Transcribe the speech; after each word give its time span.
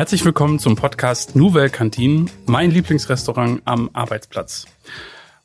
Herzlich 0.00 0.24
willkommen 0.24 0.58
zum 0.58 0.76
Podcast 0.76 1.36
Nouvelle 1.36 1.68
Cantin, 1.68 2.30
mein 2.46 2.70
Lieblingsrestaurant 2.70 3.60
am 3.66 3.90
Arbeitsplatz. 3.92 4.64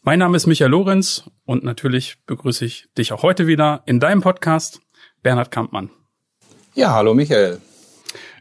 Mein 0.01 0.19
Name 0.19 0.37
ist 0.37 0.47
Michael 0.47 0.71
Lorenz 0.71 1.29
und 1.43 1.65
natürlich 1.65 2.23
begrüße 2.25 2.63
ich 2.63 2.87
dich 2.97 3.11
auch 3.11 3.21
heute 3.21 3.47
wieder 3.47 3.83
in 3.85 3.99
deinem 3.99 4.21
Podcast, 4.21 4.79
Bernhard 5.21 5.51
Kampmann. 5.51 5.89
Ja, 6.73 6.93
hallo 6.93 7.13
Michael. 7.13 7.59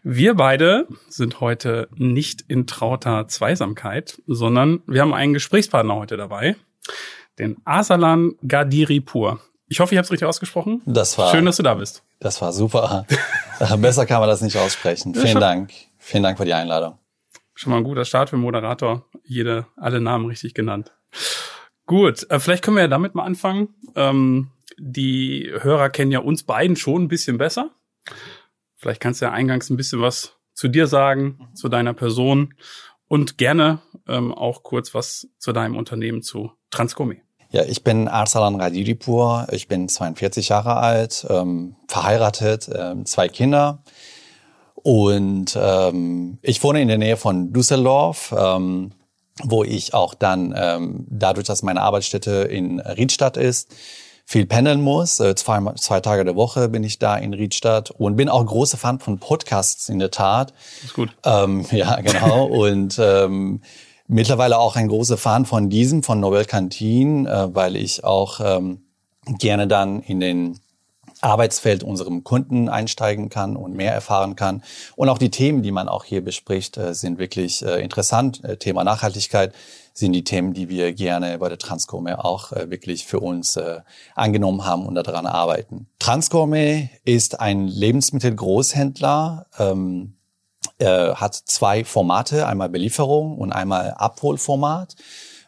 Wir 0.04 0.34
beide 0.34 0.86
sind 1.08 1.40
heute 1.40 1.88
nicht 1.96 2.42
in 2.42 2.68
trauter 2.68 3.26
Zweisamkeit, 3.26 4.22
sondern 4.28 4.84
wir 4.86 5.00
haben 5.00 5.14
einen 5.14 5.34
Gesprächspartner 5.34 5.96
heute 5.96 6.16
dabei, 6.16 6.54
den 7.40 7.56
Asalan 7.64 8.34
Gadiripur. 8.46 9.40
Ich 9.66 9.80
hoffe, 9.80 9.94
ich 9.94 9.98
habe 9.98 10.04
es 10.04 10.12
richtig 10.12 10.28
ausgesprochen. 10.28 10.80
Das 10.86 11.18
war 11.18 11.32
schön, 11.32 11.44
dass 11.44 11.56
du 11.56 11.64
da 11.64 11.74
bist. 11.74 12.04
Das 12.20 12.40
war 12.40 12.52
super. 12.52 13.04
Besser 13.78 14.06
kann 14.06 14.20
man 14.20 14.28
das 14.28 14.42
nicht 14.42 14.56
aussprechen. 14.56 15.12
Vielen 15.12 15.40
Dank. 15.40 15.72
Vielen 16.06 16.22
Dank 16.22 16.36
für 16.36 16.44
die 16.44 16.52
Einladung. 16.52 16.98
Schon 17.54 17.70
mal 17.70 17.78
ein 17.78 17.84
guter 17.84 18.04
Start 18.04 18.28
für 18.28 18.36
Moderator. 18.36 19.06
Jede, 19.24 19.66
alle 19.74 20.02
Namen 20.02 20.26
richtig 20.26 20.52
genannt. 20.52 20.92
Gut, 21.86 22.30
äh, 22.30 22.38
vielleicht 22.38 22.62
können 22.62 22.76
wir 22.76 22.82
ja 22.82 22.88
damit 22.88 23.14
mal 23.14 23.24
anfangen. 23.24 23.74
Ähm, 23.94 24.50
die 24.76 25.50
Hörer 25.60 25.88
kennen 25.88 26.12
ja 26.12 26.18
uns 26.18 26.42
beiden 26.42 26.76
schon 26.76 27.04
ein 27.04 27.08
bisschen 27.08 27.38
besser. 27.38 27.70
Vielleicht 28.76 29.00
kannst 29.00 29.22
du 29.22 29.24
ja 29.24 29.32
eingangs 29.32 29.70
ein 29.70 29.78
bisschen 29.78 30.02
was 30.02 30.36
zu 30.52 30.68
dir 30.68 30.88
sagen, 30.88 31.48
zu 31.54 31.70
deiner 31.70 31.94
Person 31.94 32.52
und 33.08 33.38
gerne 33.38 33.78
ähm, 34.06 34.34
auch 34.34 34.62
kurz 34.62 34.92
was 34.92 35.28
zu 35.38 35.52
deinem 35.52 35.74
Unternehmen 35.74 36.20
zu 36.20 36.52
Transcomi. 36.70 37.22
Ja, 37.48 37.64
ich 37.64 37.82
bin 37.82 38.08
Arsalan 38.08 38.60
Radiripur, 38.60 39.46
ich 39.52 39.68
bin 39.68 39.88
42 39.88 40.50
Jahre 40.50 40.76
alt, 40.76 41.26
ähm, 41.30 41.76
verheiratet, 41.88 42.68
ähm, 42.74 43.06
zwei 43.06 43.28
Kinder 43.28 43.82
und 44.84 45.58
ähm, 45.58 46.36
ich 46.42 46.62
wohne 46.62 46.82
in 46.82 46.88
der 46.88 46.98
Nähe 46.98 47.16
von 47.16 47.54
Düsseldorf, 47.54 48.34
ähm, 48.38 48.92
wo 49.42 49.64
ich 49.64 49.94
auch 49.94 50.12
dann, 50.12 50.54
ähm, 50.54 51.06
dadurch, 51.08 51.46
dass 51.46 51.62
meine 51.62 51.80
Arbeitsstätte 51.80 52.42
in 52.42 52.80
Riedstadt 52.80 53.38
ist, 53.38 53.74
viel 54.26 54.44
pendeln 54.44 54.82
muss. 54.82 55.20
Äh, 55.20 55.36
zwei, 55.36 55.58
zwei 55.76 56.00
Tage 56.00 56.26
der 56.26 56.36
Woche 56.36 56.68
bin 56.68 56.84
ich 56.84 56.98
da 56.98 57.16
in 57.16 57.32
Riedstadt 57.32 57.92
und 57.92 58.16
bin 58.16 58.28
auch 58.28 58.44
großer 58.44 58.76
Fan 58.76 59.00
von 59.00 59.18
Podcasts 59.18 59.88
in 59.88 59.98
der 60.00 60.10
Tat. 60.10 60.52
Ist 60.84 60.92
gut. 60.92 61.16
Ähm, 61.24 61.64
ja, 61.70 61.98
genau. 62.02 62.44
und 62.44 62.98
ähm, 63.02 63.62
mittlerweile 64.06 64.58
auch 64.58 64.76
ein 64.76 64.88
großer 64.88 65.16
Fan 65.16 65.46
von 65.46 65.70
diesem, 65.70 66.02
von 66.02 66.20
Nobel 66.20 66.44
Cantin, 66.44 67.24
äh, 67.24 67.54
weil 67.54 67.76
ich 67.76 68.04
auch 68.04 68.38
ähm, 68.44 68.82
gerne 69.38 69.66
dann 69.66 70.02
in 70.02 70.20
den 70.20 70.58
Arbeitsfeld 71.24 71.82
unserem 71.82 72.22
Kunden 72.22 72.68
einsteigen 72.68 73.30
kann 73.30 73.56
und 73.56 73.74
mehr 73.74 73.92
erfahren 73.92 74.36
kann. 74.36 74.62
Und 74.94 75.08
auch 75.08 75.18
die 75.18 75.30
Themen, 75.30 75.62
die 75.62 75.72
man 75.72 75.88
auch 75.88 76.04
hier 76.04 76.22
bespricht, 76.22 76.76
äh, 76.76 76.94
sind 76.94 77.18
wirklich 77.18 77.64
äh, 77.64 77.82
interessant. 77.82 78.44
Äh, 78.44 78.58
Thema 78.58 78.84
Nachhaltigkeit 78.84 79.54
sind 79.94 80.12
die 80.12 80.24
Themen, 80.24 80.52
die 80.52 80.68
wir 80.68 80.92
gerne 80.92 81.38
bei 81.38 81.48
der 81.48 81.58
Transcome 81.58 82.24
auch 82.24 82.50
wirklich 82.50 83.06
für 83.06 83.20
uns 83.20 83.56
angenommen 84.16 84.64
haben 84.64 84.86
und 84.86 84.96
daran 84.96 85.24
arbeiten. 85.24 85.86
Transcome 86.00 86.90
ist 87.04 87.38
ein 87.38 87.68
Lebensmittelgroßhändler, 87.68 89.46
ähm, 89.56 90.14
hat 90.80 91.36
zwei 91.36 91.84
Formate, 91.84 92.48
einmal 92.48 92.70
Belieferung 92.70 93.38
und 93.38 93.52
einmal 93.52 93.92
Abholformat. 93.92 94.96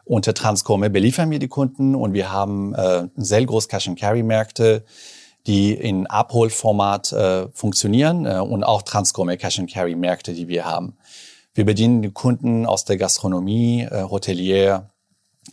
Unter 0.04 0.34
Transcome 0.34 0.90
beliefern 0.90 1.32
wir 1.32 1.40
die 1.40 1.48
Kunden 1.48 1.96
und 1.96 2.12
wir 2.12 2.30
haben 2.30 2.72
äh, 2.74 3.08
sehr 3.16 3.44
groß 3.44 3.66
Cash-and-Carry-Märkte, 3.66 4.84
die 5.46 5.72
in 5.72 6.06
Abholformat 6.06 7.12
äh, 7.12 7.48
funktionieren 7.52 8.26
äh, 8.26 8.38
und 8.38 8.64
auch 8.64 8.82
Transcom 8.82 9.28
Cash 9.28 9.58
and 9.58 9.72
Carry 9.72 9.94
Märkte, 9.94 10.32
die 10.32 10.48
wir 10.48 10.64
haben. 10.64 10.96
Wir 11.54 11.64
bedienen 11.64 12.02
die 12.02 12.10
Kunden 12.10 12.66
aus 12.66 12.84
der 12.84 12.96
Gastronomie, 12.96 13.82
äh, 13.82 14.02
Hotelier, 14.02 14.90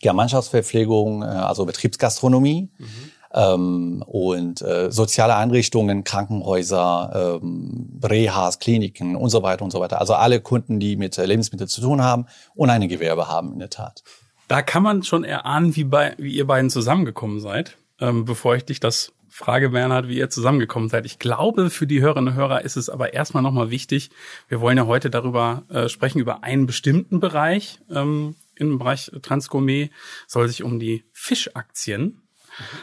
Gemeinschaftsverpflegung, 0.02 1.22
äh, 1.22 1.26
also 1.26 1.66
Betriebsgastronomie 1.66 2.72
mhm. 2.78 2.88
ähm, 3.34 4.04
und 4.06 4.62
äh, 4.62 4.92
soziale 4.92 5.36
Einrichtungen, 5.36 6.04
Krankenhäuser, 6.04 7.40
ähm, 7.42 8.00
Rehas, 8.04 8.60
Kliniken 8.60 9.16
und 9.16 9.30
so 9.30 9.44
weiter 9.44 9.64
und 9.64 9.72
so 9.72 9.80
weiter. 9.80 10.02
Also 10.02 10.16
alle 10.16 10.42
Kunden, 10.42 10.80
die 10.80 10.96
mit 10.96 11.18
äh, 11.18 11.26
Lebensmitteln 11.26 11.70
zu 11.70 11.82
tun 11.82 12.02
haben 12.02 12.26
und 12.56 12.70
eine 12.70 12.88
Gewerbe 12.88 13.28
haben 13.28 13.54
in 13.54 13.60
der 13.60 13.70
Tat. 13.70 14.04
Da 14.48 14.62
kann 14.62 14.84
man 14.84 15.04
schon 15.04 15.24
erahnen, 15.24 15.76
wie, 15.76 15.86
bei, 15.86 16.16
wie 16.18 16.36
ihr 16.36 16.46
beiden 16.48 16.70
zusammengekommen 16.70 17.40
seid. 17.40 17.78
Ähm, 18.00 18.26
bevor 18.26 18.56
ich 18.56 18.66
dich 18.66 18.80
das 18.80 19.13
Frage, 19.36 19.72
Bernhard, 19.72 20.08
wie 20.08 20.20
ihr 20.20 20.30
zusammengekommen 20.30 20.90
seid. 20.90 21.08
Ich 21.08 21.18
glaube, 21.18 21.72
für 21.72 21.88
die 21.88 22.02
Hörerinnen 22.02 22.34
und 22.34 22.40
Hörer 22.40 22.62
ist 22.62 22.78
es 22.78 22.88
aber 22.88 23.16
erstmal 23.16 23.42
nochmal 23.42 23.72
wichtig. 23.72 24.12
Wir 24.48 24.62
wollen 24.62 24.78
ja 24.78 24.86
heute 24.86 25.10
darüber 25.10 25.64
äh, 25.70 25.90
sprechen, 25.90 26.20
über 26.20 26.44
einen 26.44 26.68
bestimmten 26.68 27.20
Bereich 27.20 27.80
ähm, 27.90 28.36
im 28.54 28.78
Bereich 28.78 29.12
Transgourmet. 29.24 29.90
Soll 30.28 30.48
sich 30.48 30.62
um 30.62 30.80
die 30.80 31.06
Fischaktien 31.14 32.22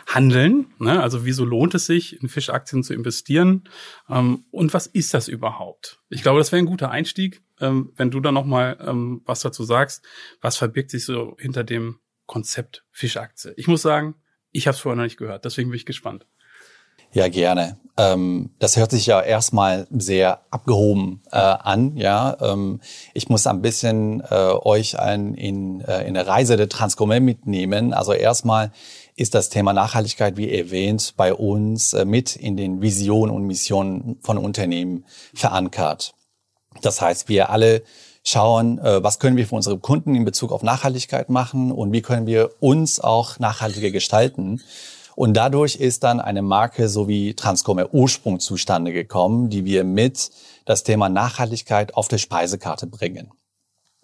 handeln. 0.09 0.75
Ne? 0.81 1.01
Also 1.01 1.25
wieso 1.25 1.45
lohnt 1.45 1.77
es 1.77 1.87
sich, 1.87 2.21
in 2.21 2.29
Fischaktien 2.29 2.83
zu 2.83 2.95
investieren? 2.95 3.69
Ähm, 4.09 4.43
und 4.51 4.75
was 4.75 4.89
ist 4.89 5.15
das 5.15 5.29
überhaupt? 5.29 6.01
Ich 6.09 6.23
glaube, 6.23 6.41
das 6.41 6.51
wäre 6.51 6.61
ein 6.61 6.67
guter 6.67 6.91
Einstieg, 6.91 7.43
ähm, 7.61 7.93
wenn 7.95 8.11
du 8.11 8.19
da 8.19 8.33
nochmal 8.33 8.77
ähm, 8.85 9.23
was 9.25 9.39
dazu 9.39 9.63
sagst. 9.63 10.05
Was 10.41 10.57
verbirgt 10.57 10.91
sich 10.91 11.05
so 11.05 11.37
hinter 11.39 11.63
dem 11.63 12.01
Konzept 12.27 12.85
Fischaktie? 12.91 13.53
Ich 13.57 13.69
muss 13.69 13.83
sagen, 13.83 14.17
ich 14.51 14.67
habe 14.67 14.75
es 14.75 14.81
vorher 14.81 14.97
noch 14.97 15.05
nicht 15.05 15.17
gehört, 15.17 15.45
deswegen 15.45 15.71
bin 15.71 15.77
ich 15.77 15.87
gespannt. 15.87 16.27
Ja, 17.13 17.29
gerne. 17.29 17.77
Ähm, 17.97 18.51
das 18.59 18.77
hört 18.77 18.93
sich 18.93 19.07
ja 19.07 19.21
erstmal 19.21 19.87
sehr 19.91 20.41
abgehoben 20.51 21.23
äh, 21.33 21.37
an. 21.37 21.97
Ja, 21.97 22.37
ähm, 22.41 22.81
ich 23.15 23.29
muss 23.29 23.47
ein 23.47 23.63
bisschen 23.63 24.23
äh, 24.31 24.35
euch 24.35 24.99
ein, 24.99 25.35
in, 25.35 25.81
äh, 25.83 26.03
in 26.03 26.17
eine 26.17 26.27
Reise 26.27 26.57
der 26.57 26.69
Transgourmet 26.69 27.23
mitnehmen. 27.23 27.93
Also 27.93 28.13
erstmal 28.13 28.73
ist 29.17 29.35
das 29.35 29.51
Thema 29.51 29.73
Nachhaltigkeit, 29.73 30.37
wie 30.37 30.51
erwähnt, 30.51 31.15
bei 31.17 31.35
uns 31.35 31.93
äh, 31.93 32.05
mit 32.05 32.37
in 32.37 32.57
den 32.57 32.81
Visionen 32.81 33.35
und 33.35 33.45
Missionen 33.45 34.19
von 34.23 34.39
Unternehmen 34.39 35.05
verankert. 35.35 36.15
Das 36.81 37.03
heißt, 37.03 37.29
wir 37.29 37.51
alle 37.51 37.83
schauen, 38.25 38.79
äh, 38.79 39.03
was 39.03 39.19
können 39.19 39.37
wir 39.37 39.47
für 39.47 39.57
unsere 39.57 39.79
Kunden 39.79 40.15
in 40.15 40.25
Bezug 40.25 40.53
auf 40.53 40.63
Nachhaltigkeit 40.63 41.29
machen 41.29 41.73
und 41.73 41.93
wie 41.93 42.03
können 42.03 42.27
wir 42.27 42.51
uns 42.61 43.01
auch 43.01 43.39
nachhaltiger 43.39 43.91
gestalten. 43.91 44.63
Und 45.21 45.35
dadurch 45.35 45.77
ist 45.77 46.03
dann 46.03 46.19
eine 46.19 46.41
Marke 46.41 46.89
so 46.89 47.07
wie 47.07 47.35
Transcomer 47.35 47.93
Ursprung 47.93 48.41
zustande 48.41 48.91
gekommen, 48.91 49.51
die 49.51 49.67
wir 49.67 49.85
mit 49.85 50.31
das 50.65 50.83
Thema 50.83 51.11
Nachhaltigkeit 51.11 51.95
auf 51.95 52.09
der 52.09 52.17
Speisekarte 52.17 52.87
bringen. 52.87 53.31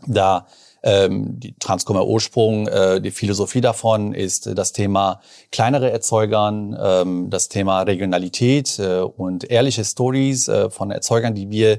Da 0.07 0.47
ähm, 0.83 1.41
die 1.41 1.55
Transcomer 1.59 2.07
Ursprung, 2.07 2.69
äh, 2.69 3.01
die 3.01 3.13
Philosophie 3.13 3.63
davon 3.63 4.13
ist 4.13 4.59
das 4.59 4.75
Thema 4.75 5.23
kleinere 5.51 5.91
Erzeugern, 5.91 6.77
ähm, 6.79 7.31
das 7.31 7.49
Thema 7.49 7.81
Regionalität 7.81 8.79
äh, 8.79 8.99
und 9.01 9.51
ehrliche 9.51 9.87
Stories 9.87 10.49
äh, 10.49 10.69
von 10.69 10.91
Erzeugern, 10.91 11.35
die 11.35 11.49
wir 11.49 11.79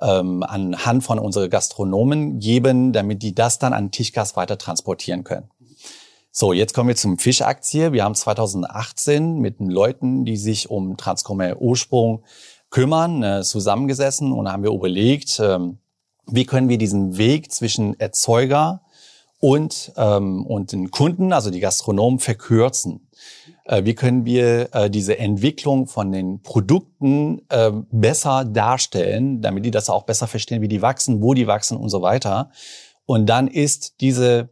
ähm, 0.00 0.42
anhand 0.42 1.04
von 1.04 1.20
unseren 1.20 1.50
Gastronomen 1.50 2.40
geben, 2.40 2.92
damit 2.92 3.22
die 3.22 3.32
das 3.32 3.60
dann 3.60 3.74
an 3.74 3.92
Tischgas 3.92 4.34
weiter 4.34 4.58
transportieren 4.58 5.22
können. 5.22 5.51
So, 6.34 6.54
jetzt 6.54 6.72
kommen 6.72 6.88
wir 6.88 6.96
zum 6.96 7.18
Fischaktie. 7.18 7.92
Wir 7.92 8.04
haben 8.04 8.14
2018 8.14 9.38
mit 9.38 9.60
den 9.60 9.68
Leuten, 9.68 10.24
die 10.24 10.38
sich 10.38 10.70
um 10.70 10.96
Transcomer 10.96 11.60
Ursprung 11.60 12.24
kümmern, 12.70 13.22
äh, 13.22 13.42
zusammengesessen 13.42 14.32
und 14.32 14.50
haben 14.50 14.62
wir 14.62 14.70
überlegt, 14.70 15.38
ähm, 15.40 15.76
wie 16.26 16.46
können 16.46 16.70
wir 16.70 16.78
diesen 16.78 17.18
Weg 17.18 17.52
zwischen 17.52 18.00
Erzeuger 18.00 18.80
und, 19.40 19.92
ähm, 19.98 20.46
und 20.46 20.72
den 20.72 20.90
Kunden, 20.90 21.34
also 21.34 21.50
die 21.50 21.60
Gastronomen, 21.60 22.18
verkürzen. 22.18 23.10
Äh, 23.66 23.84
wie 23.84 23.94
können 23.94 24.24
wir 24.24 24.74
äh, 24.74 24.88
diese 24.88 25.18
Entwicklung 25.18 25.86
von 25.86 26.12
den 26.12 26.40
Produkten 26.40 27.42
äh, 27.50 27.72
besser 27.90 28.46
darstellen, 28.46 29.42
damit 29.42 29.66
die 29.66 29.70
das 29.70 29.90
auch 29.90 30.04
besser 30.04 30.28
verstehen, 30.28 30.62
wie 30.62 30.68
die 30.68 30.80
wachsen, 30.80 31.20
wo 31.20 31.34
die 31.34 31.46
wachsen 31.46 31.76
und 31.76 31.90
so 31.90 32.00
weiter. 32.00 32.50
Und 33.04 33.26
dann 33.26 33.48
ist 33.48 34.00
diese 34.00 34.51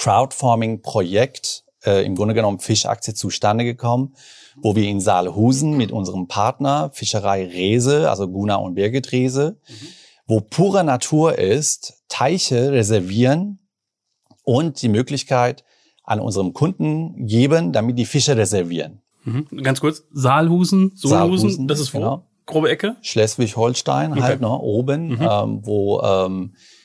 Crowdfarming-Projekt 0.00 1.64
äh, 1.84 2.04
im 2.06 2.14
Grunde 2.14 2.32
genommen 2.32 2.58
Fischaktie 2.58 3.12
zustande 3.12 3.64
gekommen, 3.64 4.14
wo 4.56 4.74
wir 4.74 4.88
in 4.88 5.00
Saalhusen 5.00 5.76
mit 5.76 5.92
unserem 5.92 6.26
Partner 6.26 6.90
Fischerei 6.94 7.44
Rese, 7.46 8.08
also 8.08 8.26
Guna 8.26 8.56
und 8.56 8.74
Birgit 8.74 9.12
Rese, 9.12 9.58
mhm. 9.68 9.86
wo 10.26 10.40
pure 10.40 10.84
Natur 10.84 11.38
ist, 11.38 12.02
Teiche 12.08 12.72
reservieren 12.72 13.58
und 14.42 14.80
die 14.80 14.88
Möglichkeit 14.88 15.64
an 16.02 16.18
unserem 16.18 16.54
Kunden 16.54 17.26
geben, 17.26 17.72
damit 17.72 17.98
die 17.98 18.06
Fische 18.06 18.38
reservieren. 18.38 19.02
Mhm. 19.24 19.46
Ganz 19.62 19.80
kurz, 19.80 20.04
Saalhusen, 20.12 20.92
Saalhusen, 20.96 21.68
das 21.68 21.78
ist 21.78 21.92
wo? 21.92 21.98
Genau. 21.98 22.26
Grobe 22.46 22.70
Ecke? 22.70 22.96
Schleswig-Holstein 23.02 24.12
okay. 24.12 24.22
halt, 24.22 24.40
ne, 24.40 24.48
oben, 24.48 25.08
mhm. 25.08 25.18
ähm, 25.20 25.60
wo 25.62 26.00
ähm, 26.00 26.54
äh, 26.54 26.79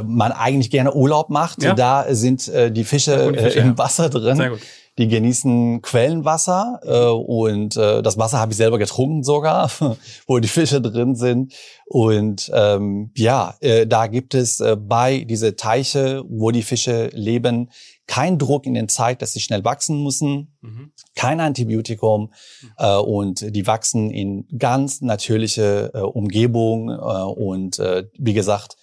man 0.00 0.32
eigentlich 0.32 0.70
gerne 0.70 0.94
Urlaub 0.94 1.30
macht. 1.30 1.62
Ja. 1.62 1.74
Da 1.74 2.06
sind 2.10 2.48
äh, 2.48 2.70
die 2.70 2.84
Fische, 2.84 3.32
Fische 3.34 3.58
äh, 3.58 3.62
im 3.62 3.78
Wasser 3.78 4.08
drin. 4.08 4.36
Sehr 4.36 4.50
gut. 4.50 4.60
die 4.98 5.08
genießen 5.08 5.80
Quellenwasser 5.82 6.80
äh, 6.84 7.08
und 7.08 7.76
äh, 7.76 8.02
das 8.02 8.18
Wasser 8.18 8.38
habe 8.38 8.52
ich 8.52 8.58
selber 8.58 8.78
getrunken 8.78 9.22
sogar, 9.22 9.70
wo 10.26 10.38
die 10.38 10.48
Fische 10.48 10.80
drin 10.80 11.14
sind. 11.14 11.54
Und 11.86 12.50
ähm, 12.54 13.10
ja, 13.16 13.54
äh, 13.60 13.86
da 13.86 14.06
gibt 14.06 14.34
es 14.34 14.60
äh, 14.60 14.76
bei 14.76 15.24
diese 15.24 15.56
Teiche, 15.56 16.22
wo 16.28 16.50
die 16.50 16.62
Fische 16.62 17.08
leben, 17.12 17.70
kein 18.06 18.38
Druck 18.38 18.66
in 18.66 18.74
den 18.74 18.88
Zeit, 18.88 19.22
dass 19.22 19.32
sie 19.32 19.40
schnell 19.40 19.64
wachsen 19.64 20.02
müssen, 20.02 20.54
mhm. 20.60 20.92
kein 21.14 21.40
Antibiotikum 21.40 22.32
mhm. 22.62 22.68
äh, 22.76 22.96
und 22.96 23.56
die 23.56 23.66
wachsen 23.66 24.10
in 24.10 24.46
ganz 24.58 25.00
natürliche 25.00 25.90
äh, 25.94 26.00
Umgebung 26.00 26.90
äh, 26.90 26.92
und 26.92 27.78
äh, 27.78 28.04
wie 28.18 28.34
gesagt, 28.34 28.76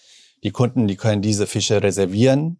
die 0.43 0.51
Kunden, 0.51 0.87
die 0.87 0.95
können 0.95 1.21
diese 1.21 1.47
Fische 1.47 1.83
reservieren 1.83 2.57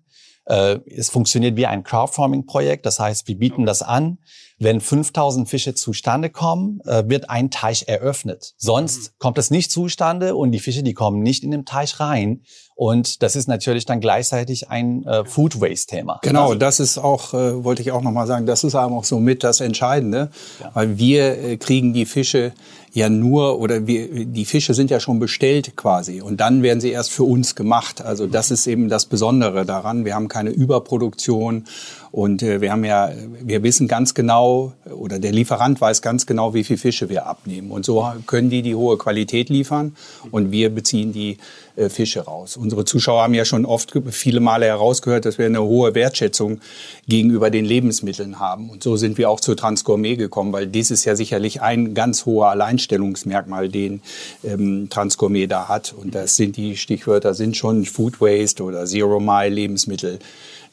äh, 0.50 0.80
es 0.90 1.10
funktioniert 1.10 1.56
wie 1.56 1.68
ein 1.68 1.84
Crowdfarming-Projekt. 1.84 2.86
Das 2.86 3.00
heißt, 3.00 3.28
wir 3.28 3.38
bieten 3.38 3.66
das 3.66 3.82
an. 3.82 4.18
Wenn 4.60 4.82
5000 4.82 5.48
Fische 5.48 5.74
zustande 5.74 6.30
kommen, 6.30 6.82
äh, 6.86 7.04
wird 7.08 7.30
ein 7.30 7.50
Teich 7.50 7.88
eröffnet. 7.88 8.54
Sonst 8.58 8.98
mhm. 8.98 9.16
kommt 9.20 9.38
es 9.38 9.52
nicht 9.52 9.72
zustande 9.72 10.36
und 10.36 10.52
die 10.52 10.60
Fische, 10.60 10.84
die 10.84 10.94
kommen 10.94 11.24
nicht 11.24 11.44
in 11.44 11.52
den 11.52 11.66
Teich 11.66 12.00
rein. 12.00 12.42
Und 12.76 13.24
das 13.24 13.36
ist 13.36 13.48
natürlich 13.50 13.86
dann 13.86 14.00
gleichzeitig 14.00 14.70
ein 14.70 15.04
äh, 15.04 15.26
Food 15.26 15.60
Waste-Thema. 15.60 16.20
Genau, 16.24 16.44
also, 16.44 16.56
das 16.56 16.80
ist 16.80 16.98
auch, 16.98 17.34
äh, 17.34 17.64
wollte 17.64 17.82
ich 17.82 17.92
auch 17.92 18.02
nochmal 18.02 18.26
sagen, 18.26 18.46
das 18.46 18.64
ist 18.64 18.74
auch 18.76 19.04
so 19.04 19.20
mit 19.20 19.44
das 19.44 19.60
Entscheidende, 19.60 20.30
ja. 20.62 20.72
weil 20.74 20.98
wir 20.98 21.38
äh, 21.44 21.58
kriegen 21.58 21.92
die 21.92 22.06
Fische 22.06 22.54
ja 22.94 23.10
nur, 23.10 23.60
oder 23.60 23.86
wir, 23.86 24.26
die 24.26 24.46
Fische 24.46 24.74
sind 24.74 24.90
ja 24.90 25.00
schon 25.00 25.20
bestellt 25.20 25.76
quasi 25.76 26.22
und 26.22 26.40
dann 26.40 26.64
werden 26.64 26.82
sie 26.82 26.92
erst 26.92 27.12
für 27.12 27.24
uns 27.24 27.56
gemacht. 27.56 28.02
Also 28.02 28.28
das 28.28 28.52
ist 28.52 28.66
eben 28.66 28.90
das 28.90 29.06
Besondere 29.06 29.66
daran. 29.66 30.06
Wir 30.06 30.16
haben 30.16 30.28
keine 30.28 30.50
Überproduktion 30.50 31.66
und 32.12 32.42
äh, 32.42 32.62
wir 32.62 32.72
haben 32.72 32.84
ja, 32.84 33.12
wir 33.42 33.62
wissen 33.64 33.88
ganz 33.88 34.14
genau, 34.14 34.49
oder 34.92 35.20
der 35.20 35.32
Lieferant 35.32 35.80
weiß 35.80 36.02
ganz 36.02 36.26
genau, 36.26 36.54
wie 36.54 36.64
viele 36.64 36.80
Fische 36.80 37.10
wir 37.10 37.26
abnehmen. 37.26 37.72
Und 37.72 37.86
so 37.86 38.06
können 38.28 38.50
die 38.50 38.62
die 38.62 38.76
hohe 38.76 38.98
Qualität 38.98 39.50
liefern 39.50 39.96
und 40.32 40.52
wir 40.52 40.70
beziehen 40.70 41.12
die 41.14 41.38
äh, 41.80 41.90
Fische 41.90 42.22
raus. 42.22 42.58
Unsere 42.58 42.84
Zuschauer 42.86 43.24
haben 43.24 43.34
ja 43.34 43.46
schon 43.46 43.66
oft 43.66 43.94
viele 44.12 44.42
Male 44.42 44.66
herausgehört, 44.66 45.26
dass 45.26 45.38
wir 45.38 45.46
eine 45.46 45.62
hohe 45.62 45.96
Wertschätzung 45.96 46.60
gegenüber 47.08 47.50
den 47.50 47.66
Lebensmitteln 47.66 48.40
haben. 48.40 48.70
Und 48.70 48.84
so 48.84 48.98
sind 48.98 49.18
wir 49.18 49.30
auch 49.30 49.40
zur 49.40 49.56
Transgourmet 49.56 50.18
gekommen, 50.18 50.52
weil 50.52 50.68
dies 50.68 50.92
ist 50.92 51.06
ja 51.06 51.16
sicherlich 51.16 51.62
ein 51.62 51.94
ganz 51.94 52.26
hoher 52.26 52.50
Alleinstellungsmerkmal, 52.50 53.70
den 53.70 54.02
ähm, 54.44 54.90
Transgourmet 54.90 55.50
da 55.50 55.70
hat. 55.70 55.94
Und 55.94 56.16
das 56.16 56.36
sind 56.36 56.58
die 56.58 56.76
Stichwörter, 56.76 57.34
sind 57.34 57.56
schon 57.56 57.86
Food 57.86 58.20
Waste 58.20 58.64
oder 58.64 58.86
Zero 58.86 59.20
Mile 59.20 59.50
Lebensmittel. 59.50 60.20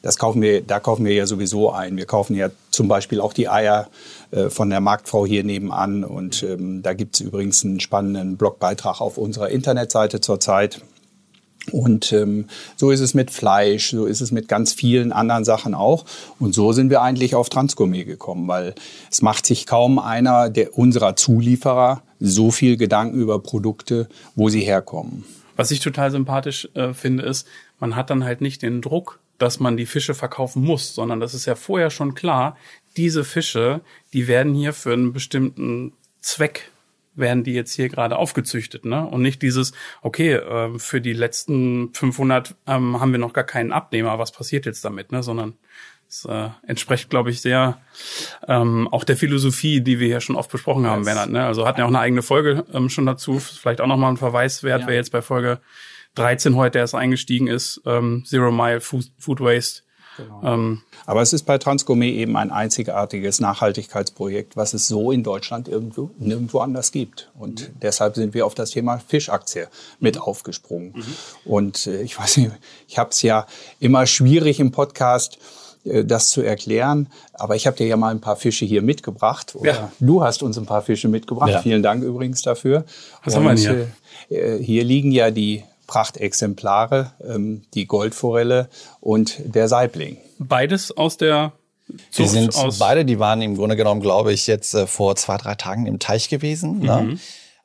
Das 0.01 0.17
kaufen 0.17 0.41
wir, 0.41 0.61
da 0.61 0.79
kaufen 0.79 1.05
wir 1.05 1.13
ja 1.13 1.25
sowieso 1.25 1.71
ein. 1.71 1.97
Wir 1.97 2.05
kaufen 2.05 2.35
ja 2.35 2.49
zum 2.71 2.87
Beispiel 2.87 3.19
auch 3.19 3.33
die 3.33 3.49
Eier 3.49 3.87
äh, 4.31 4.49
von 4.49 4.69
der 4.69 4.79
Marktfrau 4.79 5.25
hier 5.25 5.43
nebenan. 5.43 6.03
Und 6.03 6.43
ähm, 6.43 6.81
da 6.81 6.93
gibt 6.93 7.15
es 7.15 7.21
übrigens 7.21 7.63
einen 7.65 7.79
spannenden 7.79 8.37
Blogbeitrag 8.37 9.01
auf 9.01 9.17
unserer 9.17 9.49
Internetseite 9.49 10.21
zurzeit. 10.21 10.81
Und 11.71 12.13
ähm, 12.13 12.45
so 12.75 12.91
ist 12.91 13.01
es 13.01 13.13
mit 13.13 13.31
Fleisch, 13.31 13.91
so 13.91 14.05
ist 14.05 14.21
es 14.21 14.31
mit 14.31 14.47
ganz 14.47 14.73
vielen 14.73 15.11
anderen 15.11 15.43
Sachen 15.43 15.73
auch. 15.73 16.05
Und 16.39 16.53
so 16.53 16.71
sind 16.71 16.89
wir 16.89 17.01
eigentlich 17.01 17.35
auf 17.35 17.49
Transgourmet 17.49 18.05
gekommen, 18.05 18.47
weil 18.47 18.73
es 19.11 19.21
macht 19.21 19.45
sich 19.45 19.65
kaum 19.65 19.99
einer 19.99 20.49
der 20.49 20.77
unserer 20.77 21.15
Zulieferer 21.15 22.03
so 22.19 22.51
viel 22.51 22.77
Gedanken 22.77 23.19
über 23.19 23.39
Produkte, 23.39 24.07
wo 24.35 24.49
sie 24.49 24.61
herkommen. 24.61 25.23
Was 25.55 25.71
ich 25.71 25.79
total 25.79 26.11
sympathisch 26.11 26.69
äh, 26.73 26.93
finde, 26.93 27.23
ist, 27.23 27.47
man 27.79 27.95
hat 27.95 28.09
dann 28.09 28.23
halt 28.23 28.41
nicht 28.41 28.61
den 28.61 28.81
Druck, 28.81 29.19
dass 29.37 29.59
man 29.59 29.77
die 29.77 29.85
Fische 29.85 30.13
verkaufen 30.13 30.63
muss, 30.63 30.95
sondern 30.95 31.19
das 31.19 31.33
ist 31.33 31.45
ja 31.45 31.55
vorher 31.55 31.89
schon 31.89 32.15
klar, 32.15 32.57
diese 32.95 33.23
Fische, 33.23 33.81
die 34.13 34.27
werden 34.27 34.53
hier 34.53 34.73
für 34.73 34.93
einen 34.93 35.13
bestimmten 35.13 35.93
Zweck 36.21 36.71
werden 37.17 37.43
die 37.43 37.53
jetzt 37.53 37.73
hier 37.73 37.89
gerade 37.89 38.15
aufgezüchtet, 38.15 38.85
ne? 38.85 39.05
Und 39.05 39.23
nicht 39.23 39.41
dieses, 39.41 39.73
okay, 40.03 40.33
äh, 40.33 40.77
für 40.77 41.01
die 41.01 41.13
letzten 41.13 41.91
500 41.93 42.55
ähm, 42.67 42.99
haben 42.99 43.11
wir 43.11 43.19
noch 43.19 43.33
gar 43.33 43.43
keinen 43.43 43.71
Abnehmer, 43.71 44.19
was 44.19 44.31
passiert 44.31 44.67
jetzt 44.67 44.85
damit, 44.85 45.11
ne? 45.11 45.23
Sondern 45.23 45.55
es 46.07 46.25
äh, 46.25 46.49
entspricht, 46.65 47.09
glaube 47.09 47.31
ich, 47.31 47.41
sehr 47.41 47.81
ähm, 48.47 48.87
auch 48.91 49.03
der 49.03 49.17
Philosophie, 49.17 49.81
die 49.81 49.99
wir 49.99 50.07
hier 50.07 50.21
schon 50.21 50.37
oft 50.37 50.51
besprochen 50.51 50.85
haben. 50.85 51.03
Bernhard. 51.03 51.31
Ne? 51.31 51.45
Also 51.45 51.67
hatten 51.67 51.79
ja 51.79 51.85
auch 51.85 51.89
eine 51.89 51.99
eigene 51.99 52.21
Folge 52.21 52.63
ähm, 52.73 52.89
schon 52.89 53.05
dazu. 53.05 53.39
Vielleicht 53.39 53.81
auch 53.81 53.87
nochmal 53.87 54.11
ein 54.13 54.17
Verweis 54.17 54.63
wert, 54.63 54.81
ja. 54.81 54.87
wer 54.87 54.95
jetzt 54.95 55.11
bei 55.11 55.21
Folge 55.21 55.59
13 56.17 56.55
heute 56.55 56.79
erst 56.79 56.95
eingestiegen 56.95 57.47
ist, 57.47 57.81
ähm, 57.85 58.23
Zero 58.25 58.51
Mile 58.51 58.81
Food, 58.81 59.05
Food 59.17 59.39
Waste 59.39 59.81
Genau. 60.17 60.41
Ähm, 60.43 60.81
Aber 61.05 61.21
es 61.21 61.31
ist 61.31 61.43
bei 61.43 61.57
Transgourmet 61.57 62.13
eben 62.13 62.35
ein 62.37 62.51
einzigartiges 62.51 63.39
Nachhaltigkeitsprojekt, 63.39 64.57
was 64.57 64.73
es 64.73 64.87
so 64.87 65.11
in 65.11 65.23
Deutschland 65.23 65.67
irgendwo, 65.67 66.09
nirgendwo 66.17 66.59
anders 66.59 66.91
gibt. 66.91 67.29
Und 67.37 67.61
mhm. 67.61 67.79
deshalb 67.81 68.15
sind 68.15 68.33
wir 68.33 68.45
auf 68.45 68.55
das 68.55 68.71
Thema 68.71 68.97
Fischaktie 68.97 69.67
mit 69.99 70.15
mhm. 70.15 70.21
aufgesprungen. 70.21 70.93
Mhm. 70.95 71.05
Und 71.45 71.87
äh, 71.87 72.01
ich 72.01 72.17
weiß 72.19 72.37
nicht, 72.37 72.51
ich 72.87 72.97
habe 72.97 73.11
es 73.11 73.21
ja 73.21 73.45
immer 73.79 74.07
schwierig 74.07 74.59
im 74.59 74.71
Podcast 74.71 75.37
äh, 75.85 76.03
das 76.03 76.29
zu 76.29 76.41
erklären. 76.41 77.07
Aber 77.33 77.55
ich 77.55 77.67
habe 77.67 77.77
dir 77.77 77.87
ja 77.87 77.95
mal 77.95 78.09
ein 78.09 78.21
paar 78.21 78.37
Fische 78.37 78.65
hier 78.65 78.81
mitgebracht. 78.81 79.55
Oder 79.55 79.71
ja. 79.71 79.91
Du 79.99 80.23
hast 80.23 80.41
uns 80.41 80.57
ein 80.57 80.65
paar 80.65 80.81
Fische 80.81 81.07
mitgebracht. 81.07 81.51
Ja. 81.51 81.61
Vielen 81.61 81.83
Dank 81.83 82.03
übrigens 82.03 82.41
dafür. 82.41 82.85
Was 83.23 83.35
Und, 83.35 83.45
haben 83.45 83.57
wir 83.57 83.87
hier? 84.29 84.37
Äh, 84.57 84.57
hier 84.57 84.83
liegen 84.83 85.11
ja 85.11 85.29
die 85.29 85.63
Prachtexemplare, 85.87 87.13
ähm, 87.27 87.63
die 87.73 87.87
Goldforelle 87.87 88.69
und 88.99 89.39
der 89.43 89.67
Saibling. 89.67 90.17
Beides 90.37 90.95
aus 90.95 91.17
der 91.17 91.53
Zucht 92.11 92.17
die 92.17 92.27
sind 92.27 92.55
aus 92.55 92.79
beide, 92.79 93.05
die 93.05 93.17
waren 93.17 93.41
im 93.41 93.55
Grunde 93.55 93.77
genommen, 93.77 94.01
glaube 94.01 94.33
ich, 94.33 94.45
jetzt 94.45 94.73
äh, 94.73 94.87
vor 94.87 95.15
zwei, 95.15 95.37
drei 95.37 95.55
Tagen 95.55 95.85
im 95.85 95.99
Teich 95.99 96.27
gewesen. 96.27 96.79
Ne? 96.79 97.01
Mhm. 97.01 97.07
Ne? 97.09 97.19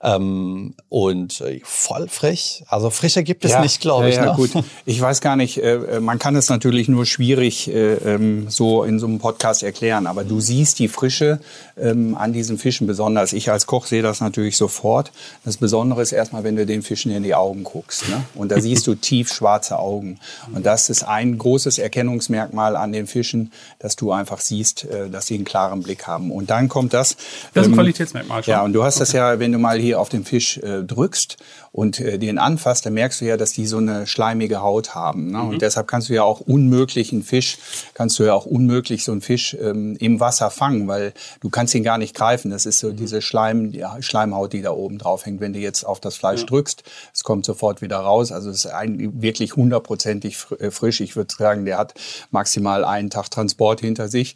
Ähm, 0.04 0.74
und 0.88 1.40
äh, 1.42 1.60
voll 1.62 2.08
frisch. 2.08 2.64
Also 2.66 2.90
frischer 2.90 3.22
gibt 3.22 3.44
es 3.44 3.52
ja, 3.52 3.60
nicht, 3.60 3.80
glaube 3.80 4.08
ich. 4.08 4.16
Ja, 4.16 4.24
ja, 4.24 4.30
ne? 4.32 4.36
gut. 4.36 4.50
Ich 4.84 5.00
weiß 5.00 5.20
gar 5.20 5.36
nicht, 5.36 5.58
äh, 5.58 5.74
äh, 5.74 6.00
man 6.00 6.18
kann 6.18 6.34
es 6.34 6.48
natürlich 6.48 6.88
nur 6.88 7.06
schwierig 7.06 7.68
äh, 7.68 7.94
ähm, 7.94 8.48
so 8.48 8.82
in 8.82 8.98
so 8.98 9.06
einem 9.06 9.20
Podcast 9.20 9.62
erklären, 9.62 10.08
aber 10.08 10.24
du 10.24 10.40
siehst 10.40 10.80
die 10.80 10.88
Frische 10.88 11.38
ähm, 11.76 12.16
an 12.16 12.32
diesen 12.32 12.58
Fischen 12.58 12.86
besonders. 12.86 13.32
Ich 13.32 13.50
als 13.50 13.66
Koch 13.66 13.86
sehe 13.86 14.02
das 14.02 14.20
natürlich 14.20 14.56
sofort. 14.56 15.12
Das 15.44 15.56
Besondere 15.56 16.02
ist 16.02 16.10
erstmal, 16.10 16.42
wenn 16.42 16.56
du 16.56 16.66
den 16.66 16.82
Fischen 16.82 17.12
in 17.12 17.22
die 17.22 17.34
Augen 17.34 17.62
guckst. 17.62 18.08
Ne? 18.08 18.24
Und 18.34 18.50
da 18.50 18.60
siehst 18.60 18.86
du 18.88 18.94
tief 18.96 19.32
schwarze 19.32 19.78
Augen. 19.78 20.18
Und 20.52 20.66
das 20.66 20.90
ist 20.90 21.04
ein 21.04 21.38
großes 21.38 21.78
Erkennungsmerkmal 21.78 22.76
an 22.76 22.92
den 22.92 23.06
Fischen, 23.06 23.52
dass 23.78 23.94
du 23.94 24.10
einfach 24.10 24.40
siehst, 24.40 24.84
äh, 24.84 25.08
dass 25.08 25.26
sie 25.26 25.36
einen 25.36 25.44
klaren 25.44 25.82
Blick 25.82 26.08
haben. 26.08 26.32
Und 26.32 26.50
dann 26.50 26.68
kommt 26.68 26.92
das. 26.92 27.16
Das 27.54 27.62
ist 27.62 27.68
ein 27.68 27.70
ähm, 27.70 27.74
Qualitätsmerkmal 27.74 28.42
schon. 28.42 28.52
Ja, 28.52 28.62
und 28.62 28.72
du 28.72 28.82
hast 28.82 28.96
okay. 28.96 29.02
das 29.02 29.12
ja, 29.12 29.38
wenn 29.38 29.52
du 29.52 29.58
mal 29.58 29.78
hier 29.78 29.91
auf 29.98 30.08
den 30.08 30.24
Fisch 30.24 30.58
äh, 30.58 30.82
drückst 30.82 31.36
und 31.72 32.00
äh, 32.00 32.18
den 32.18 32.38
anfasst, 32.38 32.84
dann 32.86 32.94
merkst 32.94 33.20
du 33.20 33.24
ja, 33.24 33.36
dass 33.36 33.52
die 33.52 33.66
so 33.66 33.78
eine 33.78 34.06
schleimige 34.06 34.62
Haut 34.62 34.94
haben. 34.94 35.30
Ne? 35.30 35.38
Mhm. 35.38 35.48
Und 35.48 35.62
deshalb 35.62 35.88
kannst 35.88 36.08
du 36.08 36.14
ja 36.14 36.22
auch 36.22 36.40
unmöglich 36.40 37.12
einen 37.12 37.22
Fisch, 37.22 37.58
kannst 37.94 38.18
du 38.18 38.24
ja 38.24 38.34
auch 38.34 38.46
unmöglich 38.46 39.04
so 39.04 39.12
einen 39.12 39.22
Fisch 39.22 39.56
ähm, 39.60 39.96
im 39.98 40.20
Wasser 40.20 40.50
fangen, 40.50 40.86
weil 40.86 41.14
du 41.40 41.48
kannst 41.48 41.74
ihn 41.74 41.82
gar 41.82 41.98
nicht 41.98 42.14
greifen. 42.14 42.50
Das 42.50 42.66
ist 42.66 42.78
so 42.78 42.90
mhm. 42.90 42.96
diese 42.96 43.22
Schleim, 43.22 43.72
die 43.72 43.84
Schleimhaut, 44.00 44.52
die 44.52 44.62
da 44.62 44.72
oben 44.72 44.98
drauf 44.98 45.24
hängt. 45.24 45.40
Wenn 45.40 45.54
du 45.54 45.58
jetzt 45.58 45.84
auf 45.84 46.00
das 46.00 46.16
Fleisch 46.16 46.40
ja. 46.40 46.46
drückst, 46.46 46.82
es 47.14 47.24
kommt 47.24 47.46
sofort 47.46 47.80
wieder 47.80 47.98
raus. 47.98 48.32
Also 48.32 48.50
es 48.50 48.64
ist 48.64 48.66
ein, 48.66 49.22
wirklich 49.22 49.56
hundertprozentig 49.56 50.36
äh, 50.58 50.70
frisch. 50.70 51.00
Ich 51.00 51.16
würde 51.16 51.34
sagen, 51.34 51.64
der 51.64 51.78
hat 51.78 51.94
maximal 52.30 52.84
einen 52.84 53.10
Tag 53.10 53.30
Transport 53.30 53.80
hinter 53.80 54.08
sich. 54.08 54.34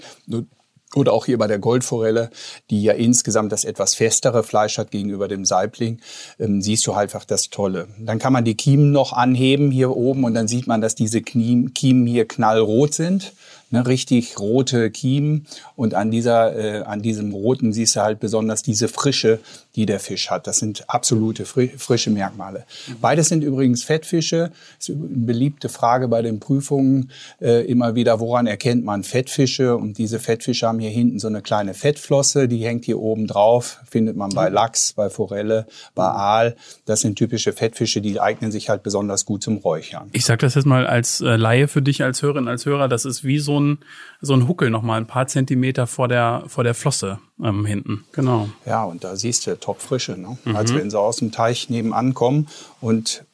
Oder 0.94 1.12
auch 1.12 1.26
hier 1.26 1.36
bei 1.36 1.46
der 1.46 1.58
Goldforelle, 1.58 2.30
die 2.70 2.82
ja 2.82 2.92
insgesamt 2.92 3.52
das 3.52 3.64
etwas 3.64 3.94
festere 3.94 4.42
Fleisch 4.44 4.78
hat 4.78 4.90
gegenüber 4.90 5.28
dem 5.28 5.44
Saibling, 5.44 6.00
ähm, 6.38 6.62
siehst 6.62 6.86
du 6.86 6.94
halt 6.94 7.06
einfach 7.06 7.24
das 7.24 7.50
Tolle. 7.50 7.86
Dann 8.00 8.18
kann 8.18 8.32
man 8.32 8.44
die 8.44 8.56
Kiemen 8.56 8.90
noch 8.90 9.12
anheben 9.12 9.70
hier 9.70 9.96
oben 9.96 10.24
und 10.24 10.34
dann 10.34 10.48
sieht 10.48 10.66
man, 10.66 10.80
dass 10.80 10.96
diese 10.96 11.22
Kiemen 11.22 12.06
hier 12.06 12.26
knallrot 12.26 12.94
sind 12.94 13.32
ne, 13.70 13.86
richtig 13.86 14.38
rote 14.38 14.90
Kiemen 14.90 15.46
und 15.74 15.94
an 15.94 16.10
dieser, 16.10 16.56
äh, 16.56 16.82
an 16.82 17.02
diesem 17.02 17.32
roten 17.32 17.72
siehst 17.72 17.96
du 17.96 18.00
halt 18.00 18.20
besonders 18.20 18.62
diese 18.62 18.88
Frische, 18.88 19.40
die 19.74 19.86
der 19.86 20.00
Fisch 20.00 20.30
hat. 20.30 20.46
Das 20.46 20.58
sind 20.58 20.88
absolute 20.88 21.44
fri 21.44 21.68
frische 21.76 22.10
Merkmale. 22.10 22.64
Mhm. 22.86 22.94
Beides 23.00 23.28
sind 23.28 23.42
übrigens 23.42 23.84
Fettfische. 23.84 24.50
Das 24.78 24.88
ist 24.88 24.96
eine 24.96 25.06
beliebte 25.08 25.68
Frage 25.68 26.08
bei 26.08 26.22
den 26.22 26.40
Prüfungen 26.40 27.10
äh, 27.40 27.64
immer 27.66 27.94
wieder, 27.94 28.20
woran 28.20 28.46
erkennt 28.46 28.84
man 28.84 29.02
Fettfische? 29.02 29.76
Und 29.76 29.98
diese 29.98 30.18
Fettfische 30.18 30.66
haben 30.66 30.78
hier 30.78 30.90
hinten 30.90 31.18
so 31.18 31.28
eine 31.28 31.42
kleine 31.42 31.74
Fettflosse, 31.74 32.48
die 32.48 32.64
hängt 32.64 32.84
hier 32.84 32.98
oben 32.98 33.26
drauf, 33.26 33.80
findet 33.88 34.16
man 34.16 34.30
bei 34.30 34.48
mhm. 34.48 34.54
Lachs, 34.54 34.92
bei 34.92 35.10
Forelle, 35.10 35.66
bei 35.94 36.08
mhm. 36.08 36.16
Aal. 36.16 36.56
Das 36.84 37.00
sind 37.00 37.16
typische 37.16 37.52
Fettfische, 37.52 38.00
die 38.00 38.20
eignen 38.20 38.52
sich 38.52 38.68
halt 38.68 38.82
besonders 38.82 39.24
gut 39.26 39.42
zum 39.42 39.58
Räuchern. 39.58 40.08
Ich 40.12 40.24
sage 40.24 40.38
das 40.38 40.54
jetzt 40.54 40.66
mal 40.66 40.86
als 40.86 41.20
äh, 41.20 41.36
Laie 41.36 41.68
für 41.68 41.82
dich 41.82 42.02
als 42.02 42.22
Hörerin, 42.22 42.48
als 42.48 42.64
Hörer, 42.64 42.88
das 42.88 43.04
ist 43.04 43.24
wie 43.24 43.38
so 43.38 43.55
so 43.56 43.60
ein, 43.60 43.78
so 44.20 44.34
ein 44.34 44.48
Huckel 44.48 44.70
noch 44.70 44.82
mal 44.82 44.98
ein 44.98 45.06
paar 45.06 45.26
Zentimeter 45.26 45.86
vor 45.86 46.08
der, 46.08 46.44
vor 46.46 46.64
der 46.64 46.74
Flosse 46.74 47.18
ähm, 47.42 47.64
hinten. 47.64 48.04
Genau. 48.12 48.48
Ja, 48.64 48.84
und 48.84 49.04
da 49.04 49.16
siehst 49.16 49.46
du 49.46 49.58
Topfrische, 49.58 50.18
ne? 50.18 50.38
Mhm. 50.44 50.56
als 50.56 50.74
wenn 50.74 50.90
sie 50.90 50.98
aus 50.98 51.16
dem 51.16 51.32
Teich 51.32 51.70
nebenan 51.70 52.14
kommen. 52.14 52.48
Und 52.80 53.24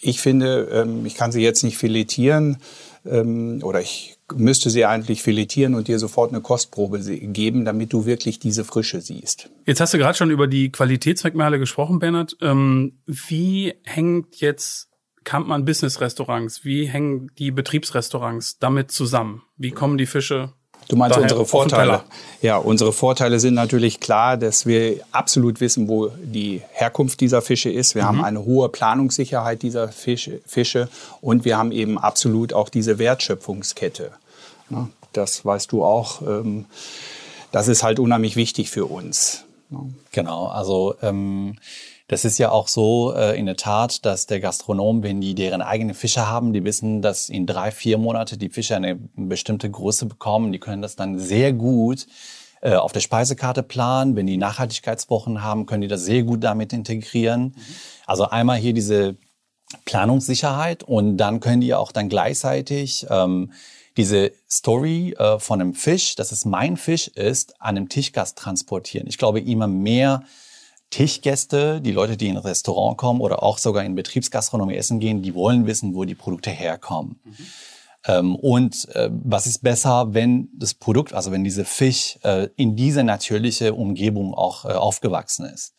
ich 0.00 0.20
finde, 0.20 0.68
ähm, 0.72 1.06
ich 1.06 1.14
kann 1.14 1.32
sie 1.32 1.42
jetzt 1.42 1.62
nicht 1.62 1.78
filetieren, 1.78 2.58
ähm, 3.04 3.60
oder 3.62 3.80
ich 3.80 4.16
müsste 4.34 4.70
sie 4.70 4.84
eigentlich 4.84 5.22
filetieren 5.22 5.74
und 5.74 5.88
dir 5.88 5.98
sofort 5.98 6.32
eine 6.32 6.40
Kostprobe 6.40 7.00
geben, 7.00 7.64
damit 7.64 7.92
du 7.92 8.06
wirklich 8.06 8.38
diese 8.38 8.64
Frische 8.64 9.00
siehst. 9.00 9.50
Jetzt 9.66 9.80
hast 9.80 9.92
du 9.94 9.98
gerade 9.98 10.16
schon 10.16 10.30
über 10.30 10.46
die 10.46 10.70
Qualitätsmerkmale 10.70 11.58
gesprochen, 11.58 11.98
Bernhard. 11.98 12.36
Ähm, 12.40 12.98
wie 13.06 13.74
hängt 13.84 14.40
jetzt 14.40 14.88
Kampmann 15.24 15.64
Business 15.64 16.00
Restaurants, 16.00 16.64
wie 16.64 16.86
hängen 16.86 17.30
die 17.38 17.50
Betriebsrestaurants 17.50 18.58
damit 18.58 18.90
zusammen? 18.90 19.42
Wie 19.56 19.70
kommen 19.70 19.98
die 19.98 20.06
Fische 20.06 20.52
Du 20.88 20.96
meinst 20.96 21.16
unsere 21.16 21.46
Vorteile? 21.46 22.02
Ja, 22.40 22.56
unsere 22.56 22.92
Vorteile 22.92 23.38
sind 23.40 23.54
natürlich 23.54 24.00
klar, 24.00 24.36
dass 24.36 24.66
wir 24.66 25.00
absolut 25.12 25.60
wissen, 25.60 25.88
wo 25.88 26.08
die 26.08 26.60
Herkunft 26.72 27.20
dieser 27.20 27.40
Fische 27.40 27.70
ist. 27.70 27.94
Wir 27.94 28.02
mhm. 28.02 28.06
haben 28.06 28.24
eine 28.24 28.44
hohe 28.44 28.68
Planungssicherheit 28.68 29.62
dieser 29.62 29.88
Fische, 29.88 30.40
Fische 30.44 30.88
und 31.20 31.44
wir 31.44 31.56
haben 31.56 31.72
eben 31.72 31.98
absolut 31.98 32.52
auch 32.52 32.68
diese 32.68 32.98
Wertschöpfungskette. 32.98 34.12
Das 35.12 35.44
weißt 35.44 35.70
du 35.72 35.84
auch. 35.84 36.22
Ähm, 36.22 36.64
das 37.50 37.68
ist 37.68 37.82
halt 37.82 37.98
unheimlich 37.98 38.36
wichtig 38.36 38.70
für 38.70 38.86
uns. 38.86 39.44
Genau, 40.10 40.46
also 40.46 40.94
ähm, 41.02 41.56
das 42.12 42.26
ist 42.26 42.36
ja 42.36 42.50
auch 42.50 42.68
so 42.68 43.14
äh, 43.14 43.38
in 43.38 43.46
der 43.46 43.56
Tat, 43.56 44.04
dass 44.04 44.26
der 44.26 44.38
Gastronom, 44.38 45.02
wenn 45.02 45.22
die 45.22 45.34
deren 45.34 45.62
eigenen 45.62 45.94
Fische 45.94 46.28
haben, 46.28 46.52
die 46.52 46.62
wissen, 46.62 47.00
dass 47.00 47.30
in 47.30 47.46
drei, 47.46 47.70
vier 47.70 47.96
Monate 47.96 48.36
die 48.36 48.50
Fische 48.50 48.76
eine 48.76 48.96
bestimmte 49.16 49.70
Größe 49.70 50.04
bekommen. 50.04 50.52
Die 50.52 50.58
können 50.58 50.82
das 50.82 50.94
dann 50.94 51.18
sehr 51.18 51.54
gut 51.54 52.06
äh, 52.60 52.74
auf 52.74 52.92
der 52.92 53.00
Speisekarte 53.00 53.62
planen. 53.62 54.14
Wenn 54.14 54.26
die 54.26 54.36
Nachhaltigkeitswochen 54.36 55.42
haben, 55.42 55.64
können 55.64 55.80
die 55.80 55.88
das 55.88 56.04
sehr 56.04 56.22
gut 56.22 56.44
damit 56.44 56.74
integrieren. 56.74 57.44
Mhm. 57.44 57.54
Also 58.04 58.28
einmal 58.28 58.58
hier 58.58 58.74
diese 58.74 59.16
Planungssicherheit 59.86 60.82
und 60.82 61.16
dann 61.16 61.40
können 61.40 61.62
die 61.62 61.72
auch 61.72 61.92
dann 61.92 62.10
gleichzeitig 62.10 63.06
ähm, 63.08 63.52
diese 63.96 64.32
Story 64.50 65.14
äh, 65.18 65.38
von 65.38 65.62
einem 65.62 65.72
Fisch, 65.72 66.14
dass 66.14 66.30
es 66.30 66.44
mein 66.44 66.76
Fisch 66.76 67.08
ist, 67.08 67.58
an 67.58 67.78
einem 67.78 67.88
Tischgast 67.88 68.36
transportieren. 68.36 69.06
Ich 69.06 69.16
glaube, 69.16 69.40
immer 69.40 69.66
mehr 69.66 70.24
Tischgäste, 70.92 71.80
die 71.80 71.90
Leute, 71.90 72.16
die 72.16 72.28
in 72.28 72.36
ein 72.36 72.42
Restaurant 72.42 72.98
kommen 72.98 73.20
oder 73.20 73.42
auch 73.42 73.58
sogar 73.58 73.82
in 73.82 73.94
Betriebsgastronomie 73.94 74.76
essen 74.76 75.00
gehen, 75.00 75.22
die 75.22 75.34
wollen 75.34 75.66
wissen, 75.66 75.94
wo 75.94 76.04
die 76.04 76.14
Produkte 76.14 76.50
herkommen. 76.50 77.18
Mhm. 77.24 77.46
Ähm, 78.04 78.36
und 78.36 78.88
äh, 78.94 79.10
was 79.10 79.46
ist 79.46 79.62
besser, 79.62 80.12
wenn 80.12 80.48
das 80.54 80.74
Produkt, 80.74 81.14
also 81.14 81.32
wenn 81.32 81.44
dieser 81.44 81.64
Fisch 81.64 82.18
äh, 82.22 82.48
in 82.56 82.76
diese 82.76 83.04
natürliche 83.04 83.74
Umgebung 83.74 84.34
auch 84.34 84.64
äh, 84.64 84.72
aufgewachsen 84.72 85.46
ist. 85.46 85.74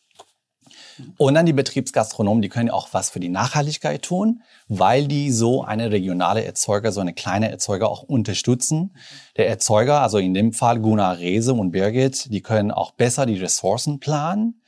Und 1.18 1.34
dann 1.34 1.46
die 1.46 1.54
Betriebsgastronomen, 1.54 2.42
die 2.42 2.50
können 2.50 2.70
auch 2.70 2.90
was 2.92 3.10
für 3.10 3.20
die 3.20 3.30
Nachhaltigkeit 3.30 4.04
tun, 4.04 4.42
weil 4.68 5.08
die 5.08 5.32
so 5.32 5.64
eine 5.64 5.92
regionale 5.92 6.44
Erzeuger, 6.44 6.92
so 6.92 7.02
eine 7.02 7.14
kleine 7.14 7.50
Erzeuger 7.50 7.90
auch 7.90 8.04
unterstützen. 8.04 8.96
Der 9.36 9.48
Erzeuger, 9.48 10.02
also 10.02 10.18
in 10.20 10.34
dem 10.34 10.54
Fall 10.54 10.80
Gunnar 10.80 11.18
Rehse 11.18 11.54
und 11.54 11.72
Birgit, 11.72 12.32
die 12.32 12.42
können 12.42 12.72
auch 12.72 12.92
besser 12.92 13.26
die 13.26 13.38
Ressourcen 13.38 14.00
planen 14.00 14.62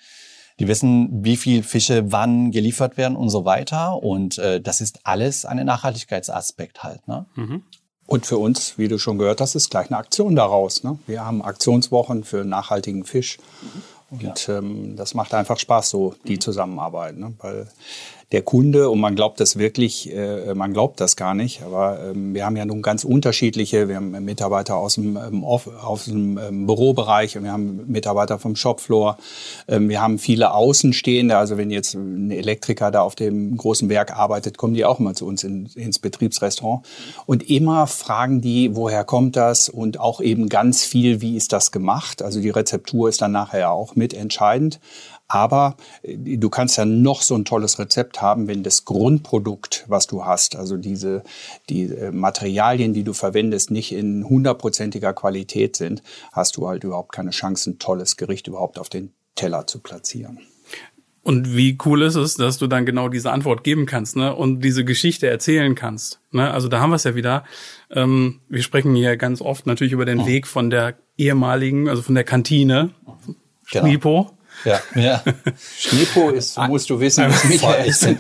die 0.60 0.68
wissen, 0.68 1.10
wie 1.24 1.36
viel 1.36 1.64
Fische 1.64 2.12
wann 2.12 2.52
geliefert 2.52 2.98
werden 2.98 3.18
und 3.18 3.30
so 3.30 3.46
weiter. 3.46 4.02
Und 4.02 4.38
äh, 4.38 4.62
das 4.62 4.82
ist 4.82 5.00
alles 5.04 5.46
ein 5.46 5.64
Nachhaltigkeitsaspekt 5.66 6.84
halt. 6.84 7.08
Ne? 7.08 7.26
Mhm. 7.36 7.64
Und 8.08 8.26
für 8.26 8.38
uns, 8.38 8.78
wie 8.78 8.88
du 8.88 8.98
schon 8.98 9.18
gehört 9.18 9.42
hast, 9.42 9.56
ist 9.56 9.70
gleich 9.70 9.90
eine 9.90 9.98
Aktion 9.98 10.36
daraus. 10.36 10.84
Ne? 10.84 11.00
Wir 11.08 11.26
haben 11.26 11.42
Aktionswochen 11.42 12.24
für 12.24 12.46
nachhaltigen 12.46 13.04
Fisch. 13.04 13.38
Mhm. 13.62 13.82
Und 14.12 14.48
ja. 14.48 14.58
ähm, 14.58 14.96
das 14.96 15.14
macht 15.14 15.34
einfach 15.34 15.60
Spaß, 15.60 15.90
so 15.90 16.16
die 16.28 16.40
Zusammenarbeit. 16.40 17.18
Ne? 17.18 17.34
Weil 17.40 17.68
der 18.32 18.42
Kunde, 18.42 18.90
und 18.90 19.00
man 19.00 19.16
glaubt 19.16 19.40
das 19.40 19.58
wirklich, 19.58 20.12
äh, 20.14 20.54
man 20.56 20.74
glaubt 20.74 21.00
das 21.00 21.16
gar 21.16 21.34
nicht, 21.34 21.62
aber 21.64 22.00
ähm, 22.04 22.34
wir 22.34 22.46
haben 22.46 22.58
ja 22.58 22.66
nun 22.66 22.82
ganz 22.82 23.04
unterschiedliche, 23.04 23.88
wir 23.88 23.98
haben 23.98 24.12
Mitarbeiter 24.26 24.78
aus 24.78 24.96
dem, 24.96 25.18
ähm, 25.18 25.44
aus 25.44 26.06
dem 26.06 26.38
ähm, 26.38 26.66
Bürobereich, 26.66 27.42
wir 27.42 27.52
haben 27.52 27.84
Mitarbeiter 27.88 28.40
vom 28.40 28.56
Shopfloor, 28.56 29.18
wir 29.68 30.02
haben 30.02 30.20
viele 30.20 30.54
Außenstehende, 30.54 31.38
also 31.38 31.58
wenn 31.58 31.72
jetzt 31.72 31.94
ein 31.94 32.32
Elektriker 32.32 32.92
da 32.92 33.02
auf 33.02 33.16
dem 33.16 33.58
großen 33.58 33.90
Werk 33.90 34.16
arbeitet, 34.16 34.58
kommen 34.58 34.74
die 34.74 34.86
auch 34.86 35.00
mal 35.00 35.16
zu 35.16 35.26
uns 35.26 35.44
in, 35.44 35.68
ins 35.76 36.00
Betriebsrestaurant. 36.00 36.86
Und 37.26 37.50
immer 37.50 37.88
fragen 37.88 38.42
die, 38.42 38.76
woher 38.76 39.04
kommt 39.04 39.36
das? 39.36 39.70
Und 39.70 40.00
auch 40.00 40.22
eben 40.22 40.50
ganz 40.50 40.84
viel, 40.84 41.22
wie 41.22 41.36
ist 41.36 41.54
das 41.54 41.72
gemacht, 41.72 42.22
also 42.22 42.40
die 42.42 42.50
Rezeptur 42.50 43.10
ist 43.10 43.22
dann 43.22 43.32
nachher 43.32 43.72
auch 43.72 43.96
mitentscheidend. 43.96 44.80
Aber 45.28 45.78
äh, 46.04 46.38
du 46.38 46.50
kannst 46.50 46.78
ja 46.78 46.86
noch 46.86 47.22
so 47.22 47.36
ein 47.36 47.46
tolles 47.46 47.80
Rezept 47.80 48.22
haben, 48.22 48.48
wenn 48.48 48.64
das 48.64 48.86
Grundprodukt, 48.86 49.86
was 49.88 50.08
du 50.08 50.26
hast, 50.26 50.56
also 50.56 50.78
diese 50.78 51.24
die 51.70 51.86
äh, 51.86 52.12
Materialien, 52.12 52.94
die 52.94 53.04
du 53.04 53.14
verwendest, 53.14 53.72
nicht 53.72 53.92
in 53.92 54.28
hundertprozentiger 54.28 55.14
Qualität 55.14 55.76
sind, 55.76 56.04
hast 56.32 56.58
du 56.58 56.68
halt 56.68 56.84
überhaupt 56.84 57.12
keine 57.12 57.32
Chance, 57.32 57.72
ein 57.72 57.80
tolles 57.80 58.18
Gericht 58.18 58.48
überhaupt 58.48 58.80
auf 58.80 58.90
den 58.90 59.14
Teller 59.36 59.68
zu 59.68 59.80
platzieren. 59.80 60.40
Und 61.26 61.58
wie 61.58 61.76
cool 61.84 62.04
ist 62.04 62.14
es, 62.14 62.36
dass 62.36 62.60
du 62.60 62.68
dann 62.68 62.86
genau 62.86 63.10
diese 63.10 63.32
Antwort 63.32 63.64
geben 63.64 63.88
kannst, 63.88 64.16
ne? 64.16 64.36
Und 64.36 64.60
diese 64.62 64.86
Geschichte 64.86 65.28
erzählen 65.28 65.74
kannst. 65.74 66.20
Ne? 66.32 66.52
Also 66.52 66.68
da 66.68 66.82
haben 66.82 66.92
wir 66.92 66.98
es 66.98 67.04
ja 67.04 67.16
wieder. 67.16 67.46
Ähm, 67.90 68.42
wir 68.48 68.62
sprechen 68.62 68.94
hier 68.94 69.18
ganz 69.18 69.42
oft 69.42 69.66
natürlich 69.66 69.94
über 69.94 70.06
den 70.06 70.28
Weg 70.28 70.46
von 70.46 70.70
der 70.70 71.00
ehemaligen, 71.18 71.90
also 71.90 72.04
von 72.04 72.14
der 72.14 72.26
Kantine, 72.26 72.92
genau. 73.72 73.86
Ja, 74.64 74.80
ja. 74.96 75.24
Schneepo 75.78 76.30
ist, 76.30 76.58
musst 76.58 76.90
du 76.90 77.00
wissen, 77.00 77.30
was 77.30 77.44
Michael 77.44 77.88
Ich 77.90 78.00
bin 78.00 78.18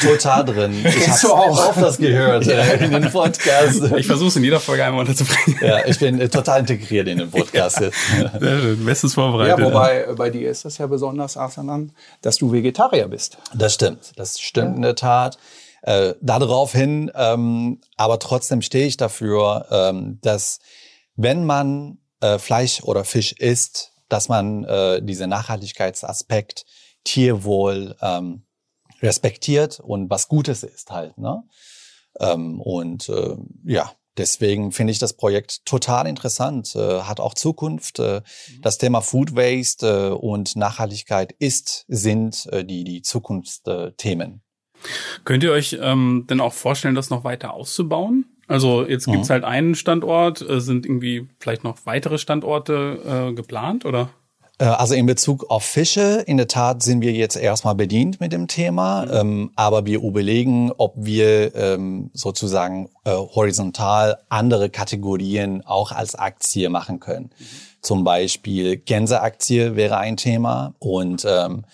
total 0.00 0.44
drin. 0.44 0.84
Ich 0.84 1.08
habe 1.08 1.32
auch 1.32 1.74
das 1.74 1.98
gehört 1.98 2.46
ja. 2.46 2.54
äh, 2.54 2.84
in 2.84 2.92
den 2.92 3.10
Podcast. 3.10 3.82
Ich 3.96 4.06
versuche 4.06 4.28
es 4.28 4.36
in 4.36 4.44
jeder 4.44 4.60
Folge 4.60 4.84
einmal 4.84 5.00
unterzubringen. 5.00 5.58
Ja, 5.60 5.84
ich 5.86 5.98
bin 5.98 6.20
äh, 6.20 6.28
total 6.28 6.60
integriert 6.60 7.08
in 7.08 7.18
den 7.18 7.30
Podcast 7.30 7.80
jetzt. 7.80 7.96
Sehr 8.38 8.60
schön, 8.60 8.84
bestens 8.84 9.14
vorbereitet. 9.14 9.58
Ja, 9.58 9.64
wobei 9.64 10.06
bei 10.14 10.30
dir 10.30 10.50
ist 10.50 10.64
das 10.64 10.78
ja 10.78 10.86
besonders, 10.86 11.36
Asanan, 11.36 11.92
dass 12.22 12.36
du 12.36 12.52
Vegetarier 12.52 13.08
bist. 13.08 13.38
Das 13.54 13.74
stimmt, 13.74 14.12
das 14.16 14.40
stimmt 14.40 14.70
ja. 14.70 14.76
in 14.76 14.82
der 14.82 14.94
Tat. 14.94 15.38
Äh, 15.82 16.14
daraufhin, 16.20 17.10
ähm, 17.14 17.80
aber 17.96 18.18
trotzdem 18.18 18.62
stehe 18.62 18.86
ich 18.86 18.96
dafür, 18.96 19.66
ähm, 19.70 20.18
dass 20.22 20.58
wenn 21.14 21.44
man 21.44 21.98
äh, 22.20 22.38
Fleisch 22.38 22.82
oder 22.82 23.04
Fisch 23.04 23.32
isst, 23.32 23.92
dass 24.08 24.28
man 24.28 24.64
äh, 24.64 25.02
diesen 25.02 25.30
Nachhaltigkeitsaspekt, 25.30 26.64
Tierwohl 27.04 27.96
ähm, 28.00 28.42
respektiert 29.00 29.80
und 29.80 30.10
was 30.10 30.28
Gutes 30.28 30.62
ist 30.62 30.90
halt. 30.90 31.16
Ne? 31.18 31.42
Ähm, 32.20 32.60
und 32.60 33.08
äh, 33.08 33.36
ja, 33.64 33.92
deswegen 34.16 34.72
finde 34.72 34.90
ich 34.90 34.98
das 34.98 35.14
Projekt 35.14 35.64
total 35.64 36.06
interessant, 36.06 36.74
äh, 36.74 37.02
hat 37.02 37.20
auch 37.20 37.34
Zukunft. 37.34 37.98
Äh, 37.98 38.20
mhm. 38.20 38.62
Das 38.62 38.78
Thema 38.78 39.00
Food 39.00 39.34
Waste 39.36 39.86
äh, 39.86 40.10
und 40.10 40.56
Nachhaltigkeit 40.56 41.32
ist, 41.38 41.84
sind 41.88 42.46
äh, 42.46 42.64
die, 42.64 42.84
die 42.84 43.02
Zukunftsthemen. 43.02 44.42
Könnt 45.24 45.42
ihr 45.42 45.52
euch 45.52 45.78
ähm, 45.80 46.26
denn 46.28 46.40
auch 46.40 46.52
vorstellen, 46.52 46.94
das 46.94 47.10
noch 47.10 47.24
weiter 47.24 47.54
auszubauen? 47.54 48.27
Also 48.48 48.86
jetzt 48.86 49.06
mhm. 49.06 49.12
gibt's 49.12 49.30
halt 49.30 49.44
einen 49.44 49.74
Standort, 49.74 50.40
äh, 50.40 50.60
sind 50.60 50.86
irgendwie 50.86 51.28
vielleicht 51.38 51.64
noch 51.64 51.76
weitere 51.84 52.18
Standorte 52.18 53.28
äh, 53.30 53.34
geplant 53.34 53.84
oder? 53.84 54.10
Äh, 54.58 54.64
also 54.64 54.94
in 54.94 55.06
Bezug 55.06 55.50
auf 55.50 55.64
Fische, 55.64 56.24
in 56.26 56.36
der 56.36 56.48
Tat 56.48 56.82
sind 56.82 57.00
wir 57.00 57.12
jetzt 57.12 57.36
erstmal 57.36 57.74
bedient 57.74 58.20
mit 58.20 58.32
dem 58.32 58.48
Thema, 58.48 59.04
mhm. 59.04 59.12
ähm, 59.12 59.50
aber 59.54 59.86
wir 59.86 60.02
überlegen, 60.02 60.72
ob 60.76 60.94
wir 60.96 61.54
ähm, 61.54 62.10
sozusagen 62.12 62.88
äh, 63.04 63.10
horizontal 63.12 64.18
andere 64.28 64.70
Kategorien 64.70 65.64
auch 65.64 65.92
als 65.92 66.14
Aktie 66.14 66.68
machen 66.70 67.00
können. 67.00 67.30
Mhm. 67.38 67.44
Zum 67.80 68.02
Beispiel 68.02 68.76
Gänseaktie 68.76 69.76
wäre 69.76 69.98
ein 69.98 70.16
Thema 70.16 70.74
und 70.80 71.24
ähm, 71.28 71.64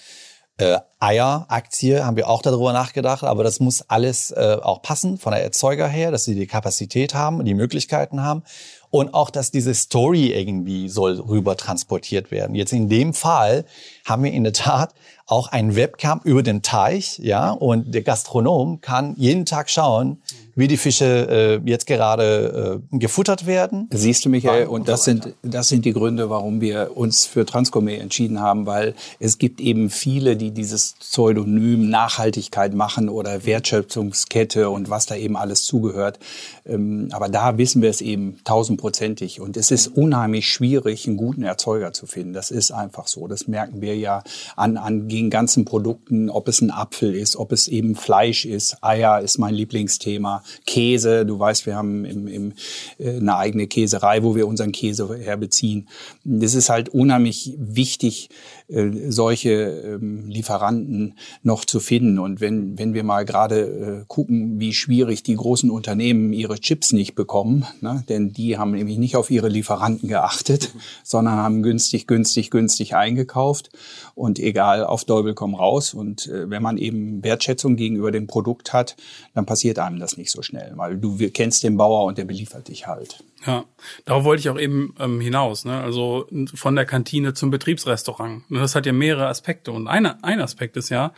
äh, 0.59 0.79
Eieraktie 1.01 2.05
haben 2.05 2.17
wir 2.17 2.29
auch 2.29 2.41
darüber 2.41 2.73
nachgedacht, 2.73 3.25
aber 3.25 3.43
das 3.43 3.61
muss 3.61 3.83
alles 3.89 4.31
äh, 4.31 4.57
auch 4.63 4.83
passen 4.83 5.19
von 5.19 5.33
der 5.33 5.43
Erzeuger 5.43 5.89
her, 5.89 6.11
dass 6.11 6.25
sie 6.25 6.35
die 6.35 6.47
Kapazität 6.47 7.15
haben, 7.15 7.45
die 7.45 7.55
Möglichkeiten 7.55 8.23
haben 8.23 8.45
und 8.91 9.13
auch, 9.13 9.31
dass 9.31 9.51
diese 9.51 9.75
Story 9.75 10.33
irgendwie 10.33 10.89
soll 10.89 11.19
rüber 11.19 11.57
transportiert 11.57 12.31
werden. 12.31 12.55
Jetzt 12.55 12.73
in 12.73 12.89
dem 12.89 13.13
Fall 13.13 13.65
haben 14.05 14.25
wir 14.25 14.33
in 14.33 14.45
der 14.45 14.53
Tat 14.53 14.95
auch 15.27 15.49
ein 15.49 15.75
Webcam 15.75 16.21
über 16.25 16.43
den 16.43 16.61
Teich, 16.61 17.19
ja, 17.19 17.51
und 17.51 17.95
der 17.95 18.03
Gastronom 18.03 18.83
kann 18.83 19.15
jeden 19.17 19.47
Tag 19.47 19.71
schauen, 19.71 20.19
wie 20.55 20.69
die 20.69 20.77
Fische 20.77 21.61
äh, 21.65 21.69
jetzt 21.69 21.87
gerade 21.87 22.81
äh, 22.93 22.99
gefuttert 22.99 23.47
werden. 23.47 23.89
Siehst 23.93 24.25
du, 24.25 24.29
Michael, 24.29 24.67
und, 24.67 24.81
und 24.81 24.89
das 24.89 25.01
so 25.01 25.11
sind 25.11 25.35
das 25.43 25.69
sind 25.69 25.85
die 25.85 25.93
Gründe, 25.93 26.31
warum 26.31 26.61
wir 26.61 26.97
uns 26.97 27.27
für 27.27 27.45
Transgourmet 27.45 28.01
entschieden 28.01 28.41
haben, 28.41 28.67
weil 28.67 28.95
es 29.19 29.39
gibt 29.39 29.61
eben 29.61 29.91
viele, 29.91 30.37
die 30.37 30.51
dieses 30.51 30.95
Pseudonym 31.01 31.89
Nachhaltigkeit 31.89 32.75
machen 32.75 33.09
oder 33.09 33.47
Wertschöpfungskette 33.47 34.71
und 34.71 34.91
was 34.91 35.07
da 35.07 35.17
eben 35.17 35.37
alles 35.37 35.65
zugehört. 35.65 36.19
Ähm, 36.67 37.09
aber 37.13 37.29
da 37.29 37.59
wissen 37.59 37.83
wir 37.83 37.91
es 37.91 38.01
eben 38.01 38.39
tausendprozentig. 38.45 39.41
Und 39.41 39.57
es 39.57 39.71
ist 39.71 39.89
unheimlich 39.89 40.49
schwierig, 40.49 41.07
einen 41.07 41.17
guten 41.17 41.43
Erzeuger 41.43 41.93
zu 41.93 42.07
finden. 42.07 42.33
Das 42.33 42.51
ist 42.51 42.71
einfach 42.71 43.09
so. 43.09 43.27
Das 43.27 43.49
merken 43.49 43.81
wir 43.81 43.94
ja 43.95 44.23
an, 44.57 44.77
an 44.77 45.09
den 45.09 45.31
ganzen 45.31 45.65
Produkten, 45.65 46.31
ob 46.31 46.49
es 46.49 46.61
ein 46.61 46.71
Apfel 46.71 47.15
ist, 47.15 47.37
ob 47.37 47.53
es 47.53 47.69
eben 47.69 47.95
Fleisch 47.95 48.45
ist. 48.45 48.77
Eier 48.83 49.21
ist 49.21 49.39
mein 49.39 49.55
Lieblingsthema. 49.55 50.43
Käse, 50.67 51.27
du 51.27 51.39
weißt, 51.39 51.67
wir 51.67 51.77
haben 51.77 52.05
im, 52.05 52.27
im, 52.27 52.53
äh, 52.99 53.17
eine 53.17 53.37
eigene 53.37 53.67
Käserei, 53.67 54.23
wo 54.23 54.35
wir 54.35 54.47
unseren 54.47 54.73
Käse 54.73 55.17
herbeziehen. 55.17 55.89
Das 56.25 56.55
ist 56.55 56.69
halt 56.69 56.89
unheimlich 56.89 57.55
wichtig, 57.59 58.29
äh, 58.69 59.11
solche 59.11 59.51
ähm, 59.51 60.27
Lieferanten 60.29 61.19
noch 61.43 61.65
zu 61.67 61.81
finden. 61.81 62.19
Und 62.19 62.41
wenn, 62.41 62.79
wenn 62.79 62.95
wir 62.95 63.05
mal 63.05 63.25
gerade 63.25 63.61
äh, 63.61 64.05
gucken, 64.09 64.59
wie 64.59 64.73
schwierig 64.73 65.23
die 65.23 65.35
großen 65.35 65.71
Unternehmen 65.71 66.33
ihre 66.33 66.59
Chips 66.59 66.93
nicht 66.93 67.15
bekommen, 67.15 67.67
ne, 67.83 68.05
denn 68.09 68.33
die 68.33 68.57
haben 68.57 68.71
nämlich 68.73 68.97
nicht 68.97 69.17
auf 69.17 69.31
ihre 69.31 69.49
Lieferanten 69.49 70.09
geachtet, 70.09 70.75
sondern 71.03 71.37
haben 71.37 71.63
günstig, 71.63 72.07
günstig, 72.07 72.51
günstig 72.51 72.97
eingekauft 72.97 73.71
und 74.15 74.39
egal 74.39 74.85
auf 74.85 75.05
Däubel 75.05 75.35
komm 75.35 75.55
raus. 75.55 75.95
Und 75.95 76.27
äh, 76.29 76.49
wenn 76.49 76.63
man 76.63 76.79
eben 76.79 77.23
Wertschätzung 77.23 77.77
gegenüber 77.77 78.11
dem 78.11 78.27
Produkt 78.27 78.73
hat, 78.73 78.97
dann 79.35 79.47
passiert 79.47 79.79
einem 79.79 79.99
das 79.99 80.17
nicht 80.17 80.31
so 80.31 80.43
schnell, 80.43 80.73
weil 80.77 80.97
du 80.97 81.17
kennst 81.31 81.63
den 81.63 81.77
Bauer 81.77 82.05
und 82.05 82.19
der 82.19 82.25
beliefert 82.25 82.69
dich 82.69 82.87
halt. 82.87 83.25
Ja, 83.47 83.65
darauf 84.07 84.25
wollte 84.25 84.41
ich 84.41 84.49
auch 84.49 84.59
eben 84.59 84.95
ähm, 84.99 85.21
hinaus. 85.21 85.65
Ne? 85.65 85.79
Also 85.79 86.27
von 86.55 86.77
der 86.77 86.87
Kantine 86.87 87.35
zum 87.35 87.51
Betriebsrestaurant. 87.51 88.45
Und 88.49 88.59
das 88.59 88.75
hat 88.75 88.87
ja 88.87 88.93
mehrere 88.93 89.27
Aspekte. 89.27 89.73
Und 89.73 89.87
einer, 89.87 90.19
ein 90.23 90.41
Aspekt 90.41 90.77
ist 90.77 90.89
ja, 90.89 91.13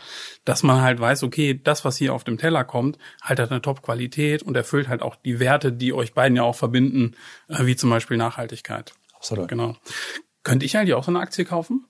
dass 0.45 0.63
man 0.63 0.81
halt 0.81 0.99
weiß, 0.99 1.23
okay, 1.23 1.61
das, 1.63 1.85
was 1.85 1.97
hier 1.97 2.15
auf 2.15 2.25
dem 2.25 2.39
Teller 2.39 2.65
kommt, 2.65 2.99
halt 3.23 3.39
hat 3.39 3.51
eine 3.51 3.63
Top-Qualität 3.63 4.43
und 4.43 4.57
erfüllt 4.57 4.89
halt 4.89 5.03
auch 5.03 5.17
die 5.17 5.39
Werte, 5.39 5.73
die 5.73 5.93
euch 5.93 6.15
beiden 6.15 6.37
ja 6.37 6.43
auch 6.43 6.57
verbinden, 6.57 7.15
äh, 7.49 7.67
wie 7.67 7.77
zum 7.77 7.91
Beispiel 7.91 8.17
Nachhaltigkeit. 8.17 8.93
Absolut. 9.15 9.49
Genau. 9.49 9.77
Könnte 10.43 10.67
ich 10.67 10.77
eigentlich 10.77 10.95
auch 10.95 11.05
so 11.05 11.11
eine 11.11 11.21
Aktie 11.21 11.45
kaufen? 11.45 11.85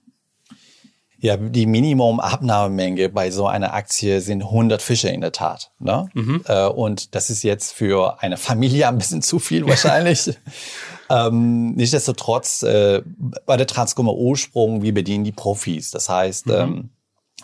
Ja, 1.18 1.36
die 1.38 1.66
Minimum-Abnahmemenge 1.66 3.08
bei 3.08 3.30
so 3.30 3.46
einer 3.46 3.72
Aktie 3.72 4.20
sind 4.20 4.42
100 4.42 4.82
Fische 4.82 5.08
in 5.08 5.22
der 5.22 5.32
Tat. 5.32 5.70
Ne? 5.78 6.08
Mhm. 6.12 6.42
Äh, 6.46 6.66
und 6.66 7.14
das 7.14 7.30
ist 7.30 7.42
jetzt 7.42 7.72
für 7.72 8.22
eine 8.22 8.36
Familie 8.36 8.88
ein 8.88 8.98
bisschen 8.98 9.22
zu 9.22 9.38
viel 9.38 9.66
wahrscheinlich. 9.66 10.30
ähm, 11.10 11.72
nichtsdestotrotz, 11.72 12.62
äh, 12.62 13.02
bei 13.46 13.56
der 13.56 13.66
Transcom 13.66 14.08
Ursprung, 14.08 14.82
wir 14.82 14.92
bedienen 14.92 15.24
die 15.24 15.32
Profis. 15.32 15.90
Das 15.90 16.08
heißt, 16.10 16.46
mhm. 16.46 16.52
ähm, 16.52 16.90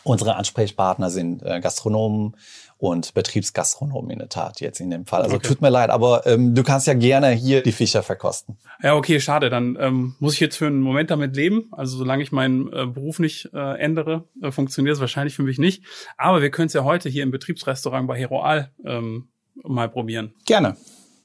unsere 0.04 0.36
Ansprechpartner 0.36 1.10
sind 1.10 1.42
äh, 1.42 1.60
Gastronomen, 1.60 2.36
und 2.82 3.14
Betriebsgastronomen 3.14 4.10
in 4.10 4.18
der 4.18 4.28
Tat 4.28 4.60
jetzt 4.60 4.80
in 4.80 4.90
dem 4.90 5.06
Fall. 5.06 5.22
Also 5.22 5.36
okay. 5.36 5.46
tut 5.46 5.62
mir 5.62 5.70
leid, 5.70 5.88
aber 5.88 6.26
ähm, 6.26 6.56
du 6.56 6.64
kannst 6.64 6.88
ja 6.88 6.94
gerne 6.94 7.30
hier 7.30 7.62
die 7.62 7.70
Fischer 7.70 8.02
verkosten. 8.02 8.58
Ja, 8.82 8.96
okay, 8.96 9.20
schade. 9.20 9.50
Dann 9.50 9.78
ähm, 9.78 10.16
muss 10.18 10.34
ich 10.34 10.40
jetzt 10.40 10.56
für 10.56 10.66
einen 10.66 10.80
Moment 10.80 11.12
damit 11.12 11.36
leben. 11.36 11.68
Also 11.70 11.96
solange 11.96 12.24
ich 12.24 12.32
meinen 12.32 12.72
äh, 12.72 12.86
Beruf 12.86 13.20
nicht 13.20 13.48
äh, 13.54 13.78
ändere, 13.78 14.24
äh, 14.42 14.50
funktioniert 14.50 14.96
es 14.96 15.00
wahrscheinlich 15.00 15.36
für 15.36 15.44
mich 15.44 15.58
nicht. 15.58 15.84
Aber 16.16 16.42
wir 16.42 16.50
können 16.50 16.66
es 16.66 16.72
ja 16.72 16.82
heute 16.82 17.08
hier 17.08 17.22
im 17.22 17.30
Betriebsrestaurant 17.30 18.08
bei 18.08 18.18
Heroal 18.18 18.72
ähm, 18.84 19.28
mal 19.62 19.88
probieren. 19.88 20.34
Gerne. 20.44 20.76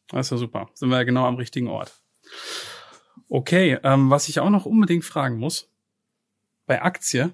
Das 0.09 0.27
ist 0.27 0.29
ja 0.29 0.37
super. 0.37 0.69
Sind 0.75 0.89
wir 0.89 0.97
ja 0.97 1.03
genau 1.05 1.25
am 1.25 1.37
richtigen 1.37 1.69
Ort. 1.69 1.91
Okay, 3.29 3.79
ähm, 3.83 4.11
was 4.11 4.29
ich 4.29 4.39
auch 4.39 4.51
noch 4.51 4.67
unbedingt 4.67 5.05
fragen 5.05 5.39
muss, 5.39 5.71
bei 6.67 6.83
Aktie, 6.83 7.33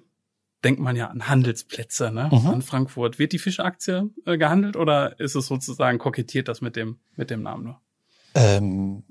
denkt 0.64 0.80
man 0.80 0.96
ja 0.96 1.08
an 1.08 1.28
Handelsplätze, 1.28 2.12
ne? 2.12 2.30
Mhm. 2.32 2.48
An 2.48 2.62
Frankfurt. 2.62 3.20
Wird 3.20 3.34
die 3.34 3.40
Fischaktie 3.40 4.10
äh, 4.26 4.38
gehandelt 4.38 4.76
oder 4.76 5.20
ist 5.20 5.36
es 5.36 5.48
sozusagen 5.48 5.98
kokettiert 6.00 6.48
das 6.48 6.62
mit 6.62 6.76
dem, 6.76 6.98
mit 7.16 7.30
dem 7.30 7.44
Namen 7.44 7.64
nur? 7.64 7.80
Ähm, 8.36 9.04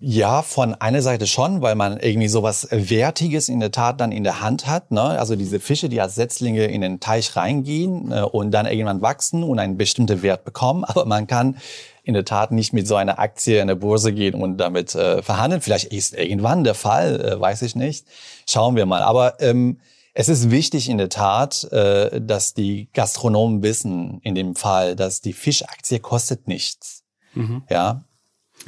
ja, 0.00 0.42
von 0.42 0.74
einer 0.74 1.02
Seite 1.02 1.26
schon, 1.26 1.62
weil 1.62 1.74
man 1.74 1.98
irgendwie 1.98 2.28
sowas 2.28 2.68
Wertiges 2.70 3.48
in 3.48 3.58
der 3.58 3.72
Tat 3.72 4.00
dann 4.00 4.12
in 4.12 4.22
der 4.22 4.40
Hand 4.40 4.68
hat. 4.68 4.92
Ne? 4.92 5.02
Also 5.02 5.34
diese 5.34 5.58
Fische, 5.58 5.88
die 5.88 6.00
als 6.00 6.14
Setzlinge 6.14 6.66
in 6.66 6.82
den 6.82 7.00
Teich 7.00 7.34
reingehen 7.34 8.12
äh, 8.12 8.22
und 8.22 8.52
dann 8.52 8.66
irgendwann 8.66 9.02
wachsen 9.02 9.42
und 9.42 9.58
einen 9.58 9.76
bestimmten 9.76 10.22
Wert 10.22 10.44
bekommen. 10.44 10.84
Aber 10.84 11.06
man 11.06 11.26
kann 11.26 11.56
in 12.04 12.14
der 12.14 12.24
Tat 12.24 12.52
nicht 12.52 12.72
mit 12.72 12.86
so 12.86 12.94
einer 12.94 13.18
Aktie 13.18 13.60
in 13.60 13.66
der 13.66 13.74
Börse 13.74 14.12
gehen 14.12 14.40
und 14.40 14.58
damit 14.58 14.94
äh, 14.94 15.22
verhandeln. 15.22 15.60
Vielleicht 15.60 15.92
ist 15.92 16.14
irgendwann 16.14 16.62
der 16.62 16.74
Fall, 16.74 17.20
äh, 17.20 17.40
weiß 17.40 17.62
ich 17.62 17.74
nicht. 17.74 18.06
Schauen 18.48 18.76
wir 18.76 18.86
mal. 18.86 19.02
Aber 19.02 19.40
ähm, 19.40 19.80
es 20.18 20.28
ist 20.28 20.50
wichtig 20.50 20.88
in 20.88 20.98
der 20.98 21.10
Tat, 21.10 21.62
äh, 21.70 22.20
dass 22.20 22.52
die 22.52 22.88
Gastronomen 22.92 23.62
wissen, 23.62 24.20
in 24.24 24.34
dem 24.34 24.56
Fall, 24.56 24.96
dass 24.96 25.20
die 25.20 25.32
Fischaktie 25.32 26.00
kostet 26.00 26.48
nichts. 26.48 27.04
Mhm. 27.34 27.62
Ja, 27.70 28.02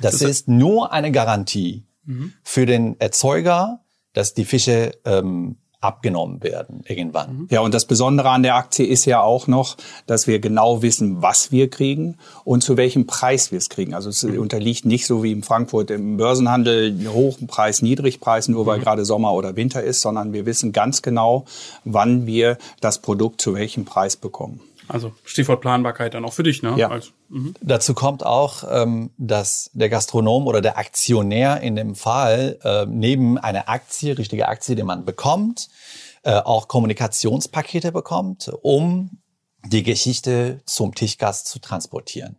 das, 0.00 0.18
das 0.18 0.22
ist 0.22 0.48
nur 0.48 0.92
eine 0.92 1.10
Garantie 1.10 1.88
mhm. 2.04 2.34
für 2.44 2.66
den 2.66 3.00
Erzeuger, 3.00 3.80
dass 4.12 4.32
die 4.32 4.44
Fische 4.44 4.92
ähm, 5.04 5.56
abgenommen 5.80 6.42
werden 6.42 6.84
irgendwann. 6.86 7.36
Mhm. 7.36 7.48
Ja, 7.50 7.60
und 7.60 7.72
das 7.72 7.86
Besondere 7.86 8.28
an 8.28 8.42
der 8.42 8.54
Aktie 8.54 8.86
ist 8.86 9.06
ja 9.06 9.22
auch 9.22 9.46
noch, 9.46 9.76
dass 10.06 10.26
wir 10.26 10.38
genau 10.38 10.82
wissen, 10.82 11.22
was 11.22 11.52
wir 11.52 11.70
kriegen 11.70 12.18
und 12.44 12.62
zu 12.62 12.76
welchem 12.76 13.06
Preis 13.06 13.50
wir 13.50 13.58
es 13.58 13.70
kriegen. 13.70 13.94
Also 13.94 14.10
es 14.10 14.22
mhm. 14.22 14.38
unterliegt 14.38 14.84
nicht 14.84 15.06
so 15.06 15.22
wie 15.22 15.32
in 15.32 15.42
Frankfurt 15.42 15.90
im 15.90 16.18
Börsenhandel 16.18 17.08
hohen 17.12 17.46
Preis, 17.46 17.80
Niedrigpreis, 17.80 18.48
nur 18.48 18.66
weil 18.66 18.78
mhm. 18.78 18.82
gerade 18.82 19.04
Sommer 19.06 19.32
oder 19.32 19.56
Winter 19.56 19.82
ist, 19.82 20.02
sondern 20.02 20.34
wir 20.34 20.44
wissen 20.44 20.72
ganz 20.72 21.00
genau, 21.00 21.46
wann 21.84 22.26
wir 22.26 22.58
das 22.80 22.98
Produkt 22.98 23.40
zu 23.40 23.54
welchem 23.54 23.86
Preis 23.86 24.16
bekommen. 24.16 24.60
Also 24.90 25.12
Stichwort 25.24 25.60
Planbarkeit 25.60 26.14
dann 26.14 26.24
auch 26.24 26.32
für 26.32 26.42
dich, 26.42 26.62
ne? 26.62 26.74
Ja. 26.76 26.90
Also, 26.90 27.10
Dazu 27.60 27.94
kommt 27.94 28.26
auch, 28.26 28.64
ähm, 28.68 29.10
dass 29.16 29.70
der 29.72 29.88
Gastronom 29.88 30.46
oder 30.46 30.60
der 30.60 30.78
Aktionär 30.78 31.60
in 31.60 31.76
dem 31.76 31.94
Fall 31.94 32.58
äh, 32.62 32.86
neben 32.86 33.38
einer 33.38 33.68
Aktie, 33.68 34.18
richtige 34.18 34.48
Aktie, 34.48 34.74
die 34.74 34.82
man 34.82 35.04
bekommt, 35.04 35.68
äh, 36.22 36.34
auch 36.34 36.68
Kommunikationspakete 36.68 37.92
bekommt, 37.92 38.50
um 38.62 39.22
die 39.64 39.82
Geschichte 39.82 40.60
zum 40.66 40.94
Tischgast 40.94 41.46
zu 41.46 41.60
transportieren. 41.60 42.36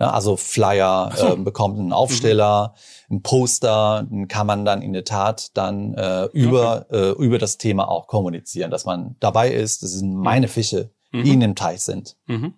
Ja, 0.00 0.10
also 0.10 0.36
Flyer 0.36 1.10
so. 1.16 1.32
äh, 1.32 1.36
bekommt 1.36 1.78
einen 1.78 1.92
Aufsteller, 1.92 2.74
mhm. 3.08 3.16
ein 3.16 3.22
Poster, 3.22 4.06
dann 4.08 4.28
kann 4.28 4.46
man 4.46 4.64
dann 4.64 4.80
in 4.80 4.92
der 4.92 5.04
Tat 5.04 5.56
dann 5.56 5.94
äh, 5.94 6.26
über 6.26 6.86
okay. 6.88 7.10
äh, 7.10 7.10
über 7.24 7.38
das 7.38 7.58
Thema 7.58 7.88
auch 7.88 8.06
kommunizieren, 8.06 8.70
dass 8.70 8.84
man 8.84 9.16
dabei 9.18 9.50
ist. 9.50 9.82
Das 9.82 9.90
sind 9.92 10.14
meine 10.14 10.46
mhm. 10.46 10.50
Fische, 10.50 10.90
mhm. 11.12 11.24
die 11.24 11.32
in 11.32 11.40
dem 11.40 11.54
Teich 11.54 11.80
sind. 11.80 12.16
Mhm. 12.26 12.54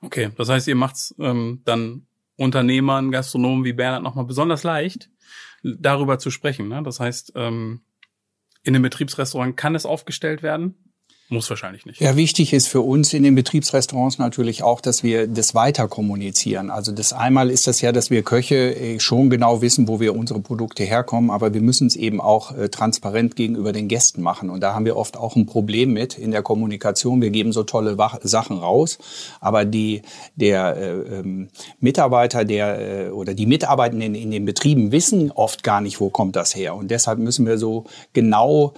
Okay, 0.00 0.30
das 0.36 0.48
heißt, 0.48 0.68
ihr 0.68 0.76
macht's 0.76 1.14
ähm, 1.18 1.62
dann 1.64 2.06
Unternehmern, 2.36 3.10
Gastronomen 3.10 3.64
wie 3.64 3.72
Bernhard 3.72 4.02
nochmal 4.02 4.24
besonders 4.24 4.62
leicht, 4.64 5.10
darüber 5.62 6.18
zu 6.18 6.30
sprechen. 6.30 6.68
Ne? 6.68 6.82
Das 6.82 7.00
heißt, 7.00 7.32
ähm, 7.36 7.82
in 8.62 8.74
einem 8.74 8.82
Betriebsrestaurant 8.82 9.56
kann 9.56 9.74
es 9.74 9.86
aufgestellt 9.86 10.42
werden, 10.42 10.74
muss 11.28 11.48
wahrscheinlich 11.48 11.86
nicht. 11.86 12.00
Ja, 12.00 12.16
wichtig 12.16 12.52
ist 12.52 12.68
für 12.68 12.82
uns 12.82 13.14
in 13.14 13.22
den 13.22 13.34
Betriebsrestaurants 13.34 14.18
natürlich 14.18 14.62
auch, 14.62 14.82
dass 14.82 15.02
wir 15.02 15.26
das 15.26 15.54
weiter 15.54 15.88
kommunizieren. 15.88 16.70
Also 16.70 16.92
das 16.92 17.14
einmal 17.14 17.50
ist 17.50 17.66
das 17.66 17.80
ja, 17.80 17.92
dass 17.92 18.10
wir 18.10 18.22
Köche 18.22 18.74
äh, 18.74 19.00
schon 19.00 19.30
genau 19.30 19.62
wissen, 19.62 19.88
wo 19.88 20.00
wir 20.00 20.14
unsere 20.14 20.40
Produkte 20.40 20.84
herkommen, 20.84 21.30
aber 21.30 21.54
wir 21.54 21.62
müssen 21.62 21.86
es 21.86 21.96
eben 21.96 22.20
auch 22.20 22.54
äh, 22.54 22.68
transparent 22.68 23.36
gegenüber 23.36 23.72
den 23.72 23.88
Gästen 23.88 24.20
machen. 24.20 24.50
Und 24.50 24.60
da 24.60 24.74
haben 24.74 24.84
wir 24.84 24.96
oft 24.96 25.16
auch 25.16 25.34
ein 25.34 25.46
Problem 25.46 25.94
mit 25.94 26.18
in 26.18 26.30
der 26.30 26.42
Kommunikation. 26.42 27.22
Wir 27.22 27.30
geben 27.30 27.52
so 27.52 27.62
tolle 27.62 27.96
Sachen 28.22 28.58
raus, 28.58 28.98
aber 29.40 29.64
die, 29.64 30.02
der 30.36 30.76
äh, 30.76 31.18
ähm, 31.20 31.48
Mitarbeiter, 31.80 32.44
der 32.44 33.06
äh, 33.06 33.10
oder 33.10 33.32
die 33.32 33.46
Mitarbeitenden 33.46 34.14
in, 34.14 34.22
in 34.24 34.30
den 34.30 34.44
Betrieben 34.44 34.92
wissen 34.92 35.30
oft 35.30 35.62
gar 35.62 35.80
nicht, 35.80 36.00
wo 36.00 36.10
kommt 36.10 36.36
das 36.36 36.54
her. 36.54 36.74
Und 36.74 36.90
deshalb 36.90 37.18
müssen 37.18 37.46
wir 37.46 37.56
so 37.56 37.84
genau 38.12 38.74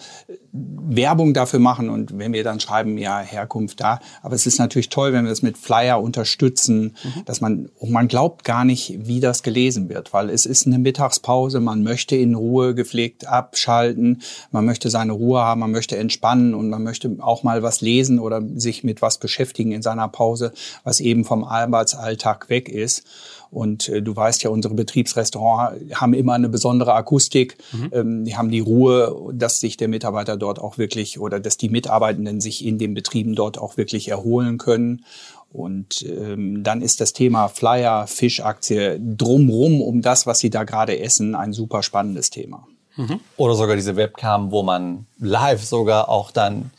Werbung 0.89 1.35
dafür 1.35 1.59
machen 1.59 1.89
und 1.91 2.19
wenn 2.19 2.33
wir 2.33 2.45
dann 2.45 2.61
schreiben, 2.61 2.97
ja, 2.99 3.21
Herkunft 3.21 3.81
da. 3.81 4.01
Aber 4.23 4.35
es 4.35 4.47
ist 4.47 4.59
natürlich 4.59 4.89
toll, 4.89 5.13
wenn 5.13 5.25
wir 5.25 5.31
das 5.31 5.43
mit 5.43 5.59
Flyer 5.59 6.01
unterstützen, 6.01 6.97
mhm. 7.03 7.25
dass 7.25 7.41
man, 7.41 7.69
und 7.79 7.91
man 7.91 8.09
glaubt 8.09 8.45
gar 8.45 8.65
nicht, 8.65 9.07
wie 9.07 9.21
das 9.21 9.43
gelesen 9.43 9.89
wird, 9.89 10.13
weil 10.13 10.31
es 10.31 10.47
ist 10.47 10.67
eine 10.67 10.79
Mittagspause, 10.79 11.61
man 11.61 11.83
möchte 11.83 12.17
in 12.17 12.35
Ruhe 12.35 12.75
gepflegt 12.75 13.27
abschalten, 13.27 14.23
man 14.51 14.65
möchte 14.65 14.91
seine 14.91 15.13
Ruhe 15.13 15.41
haben, 15.41 15.61
man 15.61 15.73
möchte 15.73 15.97
entspannen 15.97 16.55
und 16.55 16.71
man 16.71 16.83
möchte 16.83 17.17
auch 17.21 17.43
mal 17.43 17.63
was 17.63 17.81
lesen 17.81 18.19
oder 18.19 18.43
sich 18.55 18.85
mit 18.85 19.03
was 19.03 19.19
beschäftigen 19.19 19.73
in 19.73 19.83
seiner 19.83 20.09
Pause, 20.09 20.53
was 20.85 21.01
eben 21.01 21.25
vom 21.25 21.45
Arbeitsalltag 21.45 22.49
weg 22.49 22.69
ist. 22.69 23.05
Und 23.51 23.89
äh, 23.89 24.03
du 24.03 24.15
weißt 24.15 24.43
ja, 24.43 24.51
unsere 24.51 24.75
Betriebsrestaurants 24.75 25.81
haben 25.95 26.15
immer 26.15 26.35
eine 26.35 26.49
besondere 26.49 26.95
Akustik. 26.95 27.59
Mhm. 27.73 27.91
Ähm, 27.93 28.25
die 28.25 28.37
haben 28.37 28.51
die 28.51 28.61
Ruhe, 28.61 29.33
dass 29.33 29.61
sich 29.61 29.77
der 29.77 29.89
Mitarbeiter 29.89 30.37
dort 30.37 30.59
auch 30.59 30.79
wirklich 30.79 31.19
oder 31.19 31.41
dass 31.41 31.57
die 31.57 31.69
Mitarbeitenden 31.69 32.41
sich 32.41 32.65
in 32.65 32.79
den 32.79 32.95
Betrieben 32.95 33.35
dort 33.35 33.59
auch 33.59 33.77
wirklich 33.77 34.09
erholen 34.09 34.59
können. 34.59 35.05
Und 35.53 36.05
ähm, 36.05 36.63
dann 36.63 36.83
ist 36.83 37.01
das 37.01 37.13
Thema 37.13 37.49
Flyer, 37.49 38.07
Fischaktie 38.07 39.01
drumrum 39.01 39.81
um 39.81 40.03
das, 40.03 40.27
was 40.27 40.41
sie 40.41 40.51
da 40.51 40.65
gerade 40.65 40.99
essen, 40.99 41.35
ein 41.35 41.53
super 41.53 41.83
spannendes 41.83 42.31
Thema. 42.31 42.67
Mhm. 42.97 43.21
Oder 43.37 43.55
sogar 43.55 43.77
diese 43.77 43.97
Webcam, 43.97 44.51
wo 44.51 44.63
man 44.63 45.07
live 45.19 45.65
sogar 45.65 46.09
auch 46.09 46.31
dann 46.31 46.71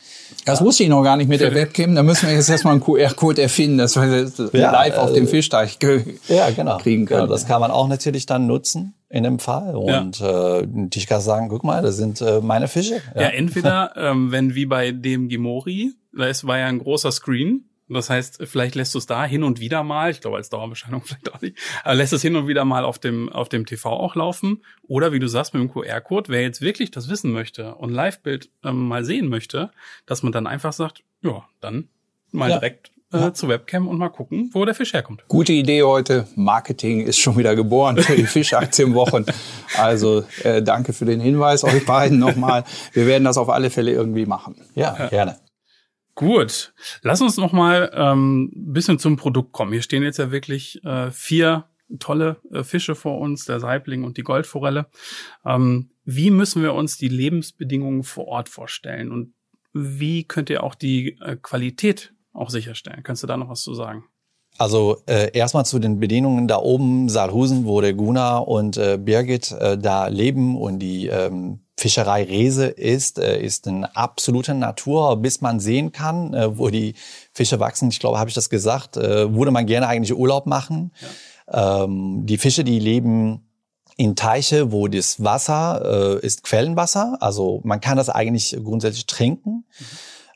das 0.44 0.62
wusste 0.62 0.82
ich 0.82 0.88
noch 0.88 1.02
gar 1.02 1.16
nicht 1.16 1.28
mit 1.28 1.40
der 1.40 1.54
Webcam. 1.54 1.94
Da 1.94 2.02
müssen 2.02 2.28
wir 2.28 2.34
jetzt 2.34 2.48
erstmal 2.48 2.72
einen 2.72 2.82
QR-Code 2.82 3.42
erfinden, 3.42 3.78
dass 3.78 3.96
wir 3.96 4.24
das 4.24 4.50
ja, 4.52 4.70
live 4.70 4.96
auf 4.96 5.12
dem 5.12 5.24
äh, 5.24 5.28
Fischteich 5.28 5.78
ja, 6.28 6.50
genau. 6.50 6.78
kriegen 6.78 7.06
können. 7.06 7.22
Genau, 7.22 7.32
das 7.32 7.46
kann 7.46 7.60
man 7.60 7.70
auch 7.70 7.88
natürlich 7.88 8.26
dann 8.26 8.46
nutzen 8.46 8.94
in 9.08 9.24
dem 9.24 9.38
Fall. 9.38 9.74
Und 9.76 10.20
ja. 10.20 10.60
äh, 10.60 10.68
ich 10.94 11.06
kann 11.06 11.20
sagen, 11.20 11.48
guck 11.48 11.64
mal, 11.64 11.82
das 11.82 11.96
sind 11.96 12.20
äh, 12.20 12.40
meine 12.40 12.68
Fische. 12.68 13.00
Ja, 13.14 13.22
ja 13.22 13.28
entweder, 13.28 13.92
ähm, 13.96 14.32
wenn 14.32 14.54
wie 14.54 14.66
bei 14.66 14.92
dem 14.92 15.28
Gimori, 15.28 15.92
da 16.16 16.26
ist, 16.26 16.46
war 16.46 16.58
ja 16.58 16.66
ein 16.66 16.78
großer 16.78 17.12
Screen, 17.12 17.64
das 17.94 18.10
heißt, 18.10 18.40
vielleicht 18.44 18.74
lässt 18.74 18.94
du 18.94 18.98
es 18.98 19.06
da 19.06 19.24
hin 19.24 19.42
und 19.42 19.60
wieder 19.60 19.82
mal, 19.82 20.10
ich 20.10 20.20
glaube 20.20 20.36
als 20.36 20.50
Dauerbescheinung 20.50 21.02
vielleicht 21.04 21.32
auch 21.32 21.40
nicht, 21.40 21.58
aber 21.84 21.94
lässt 21.94 22.12
es 22.12 22.22
hin 22.22 22.36
und 22.36 22.46
wieder 22.46 22.64
mal 22.64 22.84
auf 22.84 22.98
dem, 22.98 23.28
auf 23.30 23.48
dem 23.48 23.66
TV 23.66 23.90
auch 23.90 24.14
laufen. 24.14 24.62
Oder 24.86 25.12
wie 25.12 25.18
du 25.18 25.26
sagst, 25.26 25.54
mit 25.54 25.62
dem 25.62 25.72
QR-Code, 25.72 26.30
wer 26.30 26.42
jetzt 26.42 26.60
wirklich 26.60 26.90
das 26.90 27.08
wissen 27.08 27.32
möchte 27.32 27.74
und 27.74 27.90
Live-Bild 27.90 28.50
ähm, 28.64 28.88
mal 28.88 29.04
sehen 29.04 29.28
möchte, 29.28 29.70
dass 30.06 30.22
man 30.22 30.32
dann 30.32 30.46
einfach 30.46 30.72
sagt, 30.72 31.02
ja, 31.22 31.44
dann 31.60 31.88
mal 32.30 32.50
ja. 32.50 32.58
direkt 32.58 32.92
äh, 33.12 33.18
ja. 33.18 33.34
zur 33.34 33.48
Webcam 33.48 33.88
und 33.88 33.98
mal 33.98 34.10
gucken, 34.10 34.50
wo 34.52 34.64
der 34.64 34.74
Fisch 34.74 34.92
herkommt. 34.92 35.24
Gute 35.28 35.52
Idee 35.52 35.82
heute. 35.82 36.28
Marketing 36.34 37.00
ist 37.06 37.18
schon 37.18 37.38
wieder 37.38 37.56
geboren 37.56 37.96
für 37.96 38.16
die 38.16 38.26
Fischaktienwochen. 38.26 39.24
Also 39.76 40.24
äh, 40.42 40.62
danke 40.62 40.92
für 40.92 41.06
den 41.06 41.20
Hinweis 41.20 41.64
euch 41.64 41.86
beiden 41.86 42.18
nochmal. 42.18 42.64
Wir 42.92 43.06
werden 43.06 43.24
das 43.24 43.38
auf 43.38 43.48
alle 43.48 43.70
Fälle 43.70 43.92
irgendwie 43.92 44.26
machen. 44.26 44.56
Ja, 44.74 44.94
ja. 44.98 45.08
gerne. 45.08 45.36
Gut, 46.18 46.74
lass 47.02 47.20
uns 47.20 47.36
noch 47.36 47.52
mal 47.52 47.92
ähm, 47.94 48.50
bisschen 48.52 48.98
zum 48.98 49.16
Produkt 49.16 49.52
kommen. 49.52 49.70
Hier 49.70 49.82
stehen 49.82 50.02
jetzt 50.02 50.18
ja 50.18 50.32
wirklich 50.32 50.84
äh, 50.84 51.12
vier 51.12 51.68
tolle 52.00 52.38
äh, 52.50 52.64
Fische 52.64 52.96
vor 52.96 53.20
uns, 53.20 53.44
der 53.44 53.60
Saibling 53.60 54.02
und 54.02 54.16
die 54.16 54.24
Goldforelle. 54.24 54.90
Ähm, 55.44 55.92
wie 56.04 56.32
müssen 56.32 56.60
wir 56.60 56.74
uns 56.74 56.96
die 56.96 57.06
Lebensbedingungen 57.06 58.02
vor 58.02 58.26
Ort 58.26 58.48
vorstellen 58.48 59.12
und 59.12 59.32
wie 59.72 60.24
könnt 60.24 60.50
ihr 60.50 60.64
auch 60.64 60.74
die 60.74 61.20
äh, 61.20 61.36
Qualität 61.36 62.12
auch 62.32 62.50
sicherstellen? 62.50 63.04
Kannst 63.04 63.22
du 63.22 63.28
da 63.28 63.36
noch 63.36 63.48
was 63.48 63.62
zu 63.62 63.74
sagen? 63.74 64.04
Also 64.56 64.98
äh, 65.06 65.30
erstmal 65.32 65.64
zu 65.66 65.78
den 65.78 66.00
Bedingungen 66.00 66.48
da 66.48 66.58
oben, 66.58 67.08
Saalhusen, 67.08 67.64
wo 67.64 67.80
der 67.80 67.94
Gunnar 67.94 68.48
und 68.48 68.76
äh, 68.76 68.98
Birgit 69.00 69.52
äh, 69.52 69.78
da 69.78 70.08
leben 70.08 70.56
und 70.56 70.80
die 70.80 71.06
ähm, 71.06 71.60
Fischerei 71.78 72.24
Rese 72.24 72.66
ist, 72.66 73.20
äh, 73.20 73.40
ist 73.40 73.68
eine 73.68 73.94
absolute 73.94 74.54
Natur, 74.54 75.16
bis 75.16 75.40
man 75.40 75.60
sehen 75.60 75.92
kann, 75.92 76.34
äh, 76.34 76.58
wo 76.58 76.70
die 76.70 76.94
Fische 77.32 77.60
wachsen. 77.60 77.90
Ich 77.90 78.00
glaube, 78.00 78.18
habe 78.18 78.30
ich 78.30 78.34
das 78.34 78.50
gesagt, 78.50 78.96
äh, 78.96 79.32
würde 79.32 79.52
man 79.52 79.66
gerne 79.66 79.86
eigentlich 79.86 80.16
Urlaub 80.16 80.46
machen. 80.46 80.90
Ja. 81.46 81.84
Ähm, 81.84 82.26
die 82.26 82.38
Fische, 82.38 82.64
die 82.64 82.80
leben 82.80 83.48
in 83.96 84.16
Teiche, 84.16 84.72
wo 84.72 84.88
das 84.88 85.22
Wasser 85.22 86.18
äh, 86.20 86.26
ist 86.26 86.42
Quellenwasser, 86.42 87.16
also 87.20 87.60
man 87.64 87.80
kann 87.80 87.96
das 87.96 88.08
eigentlich 88.08 88.56
grundsätzlich 88.62 89.06
trinken. 89.06 89.50
Mhm. 89.50 89.86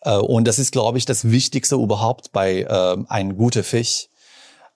Äh, 0.05 0.17
und 0.17 0.47
das 0.47 0.59
ist, 0.59 0.73
glaube 0.73 0.99
ich, 0.99 1.05
das 1.05 1.31
Wichtigste 1.31 1.77
überhaupt 1.77 2.33
bei 2.33 2.63
äh, 2.63 2.97
einem 3.09 3.37
guten 3.37 3.65
Fisch. 3.65 4.09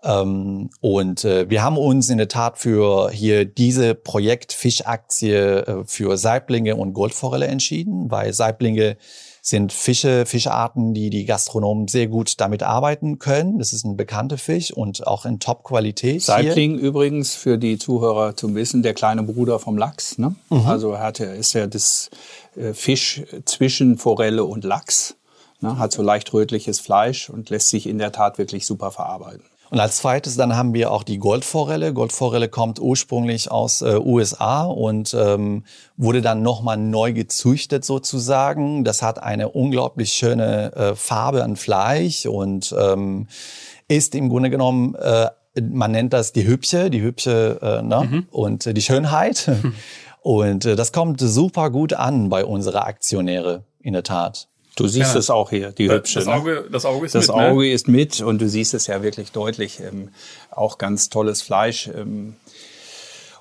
Ähm, 0.03 0.71
und 0.81 1.25
äh, 1.25 1.49
wir 1.51 1.63
haben 1.63 1.79
uns 1.79 2.11
in 2.11 2.19
der 2.19 2.29
Tat 2.29 2.59
für 2.59 3.11
hier 3.11 3.45
diese 3.45 3.95
Projekt 3.95 4.53
Fischaktie 4.53 5.35
äh, 5.35 5.85
für 5.85 6.17
Saiblinge 6.17 6.77
und 6.77 6.93
Goldforelle 6.93 7.47
entschieden, 7.47 8.11
weil 8.11 8.33
Saiblinge 8.33 8.97
sind 9.43 9.73
Fische, 9.73 10.27
Fischarten, 10.27 10.93
die 10.93 11.09
die 11.09 11.25
Gastronomen 11.25 11.87
sehr 11.87 12.09
gut 12.09 12.41
damit 12.41 12.65
arbeiten 12.65 13.21
können. 13.21 13.59
Das 13.59 13.73
ist 13.73 13.85
ein 13.85 13.97
bekannter 13.97 14.39
Fisch 14.39 14.73
und 14.73 15.07
auch 15.07 15.25
in 15.25 15.39
Top-Qualität. 15.39 16.23
Saibling 16.23 16.77
übrigens 16.79 17.35
für 17.35 17.57
die 17.57 17.79
Zuhörer 17.79 18.37
zum 18.37 18.57
Wissen, 18.57 18.83
der 18.83 18.93
kleine 18.93 19.23
Bruder 19.23 19.61
vom 19.61 19.79
Lachs. 19.79 20.19
Ne? 20.19 20.35
Mhm. 20.51 20.67
Also 20.67 20.93
er 20.93 21.01
hatte, 21.01 21.25
ist 21.27 21.53
ja 21.53 21.69
das 21.69 22.11
äh, 22.57 22.75
Fisch 22.75 23.23
zwischen 23.45 23.99
Forelle 23.99 24.45
und 24.45 24.65
Lachs. 24.65 25.16
Ne? 25.61 25.79
Hat 25.79 25.93
so 25.93 26.03
leicht 26.03 26.33
rötliches 26.33 26.81
Fleisch 26.81 27.31
und 27.31 27.51
lässt 27.51 27.69
sich 27.69 27.87
in 27.87 27.99
der 27.99 28.13
Tat 28.13 28.39
wirklich 28.39 28.67
super 28.67 28.91
verarbeiten. 28.91 29.45
Und 29.71 29.81
als 29.81 29.97
zweites 29.97 30.37
dann 30.37 30.57
haben 30.57 30.75
wir 30.75 30.93
auch 30.93 31.03
die 31.03 31.19
Goldforelle. 31.19 31.93
Goldforelle 31.93 32.49
kommt 32.49 32.79
ursprünglich 32.79 33.51
aus 33.51 33.83
äh, 33.83 33.99
USA 33.99 34.65
und 34.65 35.13
ähm, 35.15 35.65
wurde 35.97 36.23
dann 36.23 36.43
nochmal 36.43 36.77
neu 36.77 37.13
gezüchtet 37.13 37.85
sozusagen. 37.85 38.85
Das 38.85 39.03
hat 39.03 39.21
eine 39.23 39.49
unglaublich 39.49 40.13
schöne 40.13 40.73
äh, 40.75 40.95
Farbe 40.95 41.43
an 41.43 41.57
Fleisch 41.57 42.27
und 42.27 42.75
ähm, 42.79 43.27
ist 43.89 44.15
im 44.15 44.29
Grunde 44.29 44.51
genommen, 44.51 44.95
äh, 44.95 45.31
man 45.61 45.91
nennt 45.91 46.13
das 46.13 46.33
die 46.33 46.47
Hübsche, 46.47 46.91
die 46.91 47.03
Hübsche 47.03 47.59
äh, 47.61 47.83
ne? 47.83 48.09
Mhm. 48.09 48.27
und 48.31 48.67
äh, 48.67 48.75
die 48.75 48.83
Schönheit. 48.83 49.51
Und 50.27 50.65
äh, 50.65 50.75
das 50.75 50.91
kommt 50.91 51.21
super 51.21 51.71
gut 51.71 51.93
an 51.93 52.31
bei 52.31 52.45
unserer 52.45 52.85
Aktionäre, 52.85 53.63
in 53.81 53.93
der 53.93 54.03
Tat. 54.03 54.49
Du 54.77 54.87
siehst 54.87 55.15
ja. 55.15 55.19
es 55.19 55.31
auch 55.31 55.49
hier, 55.49 55.73
die 55.73 55.91
hübsche. 55.91 56.19
Das 56.19 56.27
ne? 56.27 56.35
Auge, 56.35 56.65
das 56.71 56.85
Auge 56.85 57.07
ist 57.07 57.15
das 57.15 57.29
mit. 57.29 57.29
Das 57.31 57.35
Auge 57.35 57.63
ne? 57.63 57.73
ist 57.73 57.89
mit 57.89 58.21
und 58.21 58.41
du 58.41 58.49
siehst 58.49 58.75
es 58.75 58.87
ja 58.87 59.03
wirklich 59.03 59.33
deutlich. 59.33 59.81
Ähm, 59.81 60.11
auch 60.51 60.77
ganz 60.77 61.09
tolles 61.09 61.41
Fleisch. 61.41 61.89
Ähm, 61.89 62.35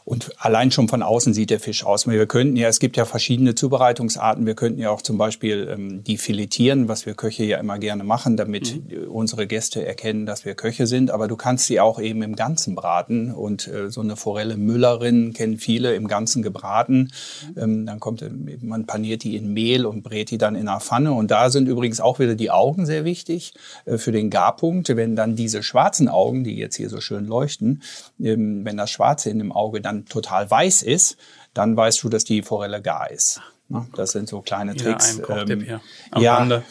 und 0.06 0.34
allein 0.38 0.70
schon 0.70 0.88
von 0.88 1.02
außen 1.02 1.34
sieht 1.34 1.50
der 1.50 1.60
Fisch 1.60 1.84
aus. 1.84 2.08
Wir 2.08 2.28
könnten 2.28 2.56
ja, 2.58 2.68
es 2.68 2.80
gibt 2.80 2.96
ja 2.96 3.06
verschiedene 3.06 3.56
Zubereitungsarten. 3.56 4.46
Wir 4.46 4.54
könnten 4.54 4.80
ja 4.80 4.92
auch 4.92 5.02
zum 5.02 5.18
Beispiel 5.18 5.68
ähm, 5.72 6.04
die 6.04 6.20
filetieren, 6.20 6.88
was 6.88 7.08
wir 7.08 7.16
Köche 7.16 7.44
ja 7.44 7.58
immer 7.58 7.80
gerne 7.80 8.04
machen, 8.04 8.38
damit 8.38 8.76
mhm. 8.88 9.10
unsere 9.10 9.48
Gäste 9.48 9.84
erkennen, 9.84 10.28
dass 10.28 10.46
wir 10.46 10.54
Köche 10.54 10.86
sind. 10.86 11.10
Aber 11.10 11.28
du 11.28 11.36
kannst 11.36 11.66
sie 11.66 11.80
auch 11.80 12.00
eben 12.00 12.22
im 12.22 12.36
Ganzen 12.36 12.76
braten. 12.76 13.32
Und 13.32 13.68
äh, 13.68 13.90
so 13.90 14.02
eine 14.02 14.16
Forelle 14.16 14.58
Müllerin 14.58 15.34
kennen 15.34 15.58
viele 15.58 15.96
im 15.96 16.08
Ganzen 16.08 16.44
gebraten. 16.44 17.10
Mhm. 17.56 17.64
Ähm, 17.64 17.86
dann 17.88 18.00
kommt, 18.00 18.24
man 18.62 18.86
paniert 18.86 19.24
die 19.24 19.36
in 19.36 19.54
Mehl 19.54 19.88
und 19.88 20.04
brät 20.04 20.30
die 20.30 20.38
dann 20.38 20.54
in 20.54 20.68
einer 20.68 20.82
Pfanne. 20.82 21.14
Und 21.14 21.32
da 21.32 21.50
sind 21.50 21.68
übrigens 21.68 22.00
auch 22.00 22.20
wieder 22.20 22.36
die 22.36 22.52
Augen 22.52 22.86
sehr 22.86 23.06
wichtig 23.06 23.56
äh, 23.86 23.98
für 23.98 24.12
den 24.12 24.30
Garpunkt. 24.30 24.96
Wenn 24.96 25.16
dann 25.16 25.36
diese 25.36 25.64
schwarzen 25.64 26.10
Augen, 26.10 26.44
die 26.44 26.56
jetzt 26.58 26.76
hier 26.76 26.90
so 26.90 27.02
schön 27.02 27.26
leuchten, 27.26 27.82
ähm, 28.20 28.64
wenn 28.66 28.78
das 28.78 28.92
Schwarze 28.92 29.32
in 29.32 29.40
dem 29.40 29.52
Auge 29.52 29.82
dann 29.82 29.95
dann 29.96 30.06
total 30.06 30.50
weiß 30.50 30.82
ist, 30.82 31.18
dann 31.54 31.76
weißt 31.76 32.04
du, 32.04 32.10
dass 32.10 32.24
die 32.24 32.42
Forelle 32.42 32.82
gar 32.82 33.10
ist. 33.10 33.42
Ne? 33.70 33.88
Das 33.96 34.12
sind 34.12 34.30
so 34.30 34.42
kleine 34.42 34.76
Tricks. 34.76 35.18
Ja, 35.18 35.18
ein 35.18 35.22
Kochtipp 35.24 35.60
ähm, 35.60 35.66
hier. 35.66 35.82
ja, 36.22 36.62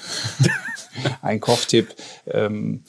ein 1.22 1.40
Kochtipp. 1.40 1.94
Ähm, 2.26 2.84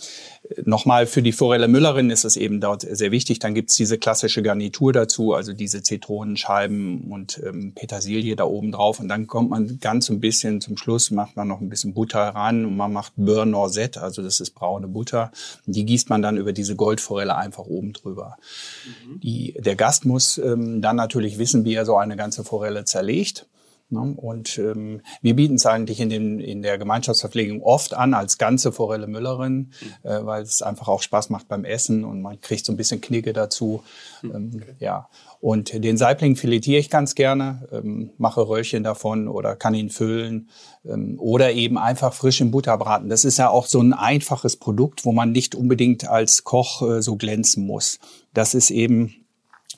Nochmal 0.64 1.08
für 1.08 1.22
die 1.22 1.32
Forelle 1.32 1.68
Müllerin 1.68 2.10
ist 2.10 2.24
es 2.24 2.38
eben 2.38 2.62
dort 2.62 2.82
sehr 2.82 3.12
wichtig. 3.12 3.40
Dann 3.40 3.56
gibt's 3.56 3.76
diese 3.76 3.98
klassische 3.98 4.44
Garnitur 4.44 4.94
dazu, 4.94 5.34
also 5.34 5.54
diese 5.54 5.82
Zitronenscheiben 5.82 7.12
und 7.12 7.42
ähm, 7.44 7.74
Petersilie 7.74 8.36
da 8.36 8.44
oben 8.44 8.72
drauf. 8.72 9.00
Und 9.00 9.08
dann 9.08 9.28
kommt 9.28 9.50
man 9.50 9.80
ganz 9.80 10.10
ein 10.10 10.20
bisschen 10.20 10.62
zum 10.62 10.78
Schluss, 10.78 11.10
macht 11.10 11.36
man 11.36 11.48
noch 11.48 11.62
ein 11.62 11.70
bisschen 11.70 11.94
Butter 11.94 12.20
ran 12.20 12.66
und 12.66 12.78
man 12.78 12.94
macht 12.94 13.14
Beurre 13.16 13.48
Noisette, 13.48 14.02
also 14.02 14.22
das 14.22 14.40
ist 14.40 14.52
braune 14.52 14.88
Butter. 14.88 15.32
Die 15.66 15.86
gießt 15.86 16.10
man 16.10 16.22
dann 16.22 16.38
über 16.38 16.54
diese 16.54 16.76
Goldforelle 16.76 17.36
einfach 17.36 17.66
oben 17.66 17.94
drüber. 17.94 18.38
Mhm. 18.86 19.20
Die, 19.22 19.54
der 19.58 19.76
Gast 19.76 20.06
muss 20.06 20.38
ähm, 20.38 20.82
dann 20.82 20.96
natürlich 20.96 21.40
wissen, 21.40 21.66
wie 21.66 21.74
er 21.74 21.86
so 21.86 21.98
eine 21.98 22.16
ganze 22.16 22.44
Forelle 22.44 22.86
zerlegt. 22.86 23.48
Ne? 23.90 24.16
Und 24.18 24.58
ähm, 24.58 25.02
wir 25.22 25.36
bieten 25.36 25.56
es 25.56 25.66
eigentlich 25.66 26.00
in, 26.00 26.10
den, 26.10 26.40
in 26.40 26.64
der 26.64 26.78
Gemeinschaftsverpflegung 26.78 27.62
oft 27.62 27.94
an 27.94 28.16
als 28.16 28.40
ganze 28.40 28.72
Forelle 28.72 29.06
Müllerin, 29.06 29.72
mhm. 30.04 30.10
äh, 30.10 30.26
weil 30.26 30.42
es 30.42 30.64
einfach 30.64 30.88
auch 30.88 31.04
Spaß 31.04 31.30
macht 31.30 31.48
beim 31.48 31.66
Essen 31.66 32.04
und 32.04 32.22
man 32.22 32.42
kriegt 32.42 32.66
so 32.66 32.74
ein 32.74 32.78
bisschen 32.78 33.02
Knigge 33.02 33.32
dazu. 33.32 33.84
Mhm. 34.24 34.36
Ähm, 34.36 34.64
ja. 34.80 35.10
Und 35.40 35.72
den 35.84 35.98
Saibling 35.98 36.36
filetiere 36.36 36.80
ich 36.80 36.90
ganz 36.90 37.14
gerne, 37.14 37.68
ähm, 37.72 38.10
mache 38.18 38.48
Röllchen 38.48 38.84
davon 38.84 39.28
oder 39.28 39.56
kann 39.56 39.76
ihn 39.76 39.92
füllen 39.92 40.50
ähm, 40.84 41.20
oder 41.20 41.54
eben 41.54 41.78
einfach 41.78 42.14
frisch 42.14 42.42
im 42.42 42.50
Butter 42.50 42.78
braten. 42.80 43.10
Das 43.10 43.24
ist 43.24 43.38
ja 43.38 43.50
auch 43.50 43.68
so 43.68 43.80
ein 43.82 43.94
einfaches 43.94 44.58
Produkt, 44.58 45.06
wo 45.06 45.12
man 45.12 45.32
nicht 45.32 45.54
unbedingt 45.54 46.08
als 46.08 46.44
Koch 46.44 46.82
äh, 46.82 47.02
so 47.04 47.18
glänzen 47.18 47.68
muss. 47.68 48.00
Das 48.34 48.56
ist 48.56 48.72
eben 48.72 49.25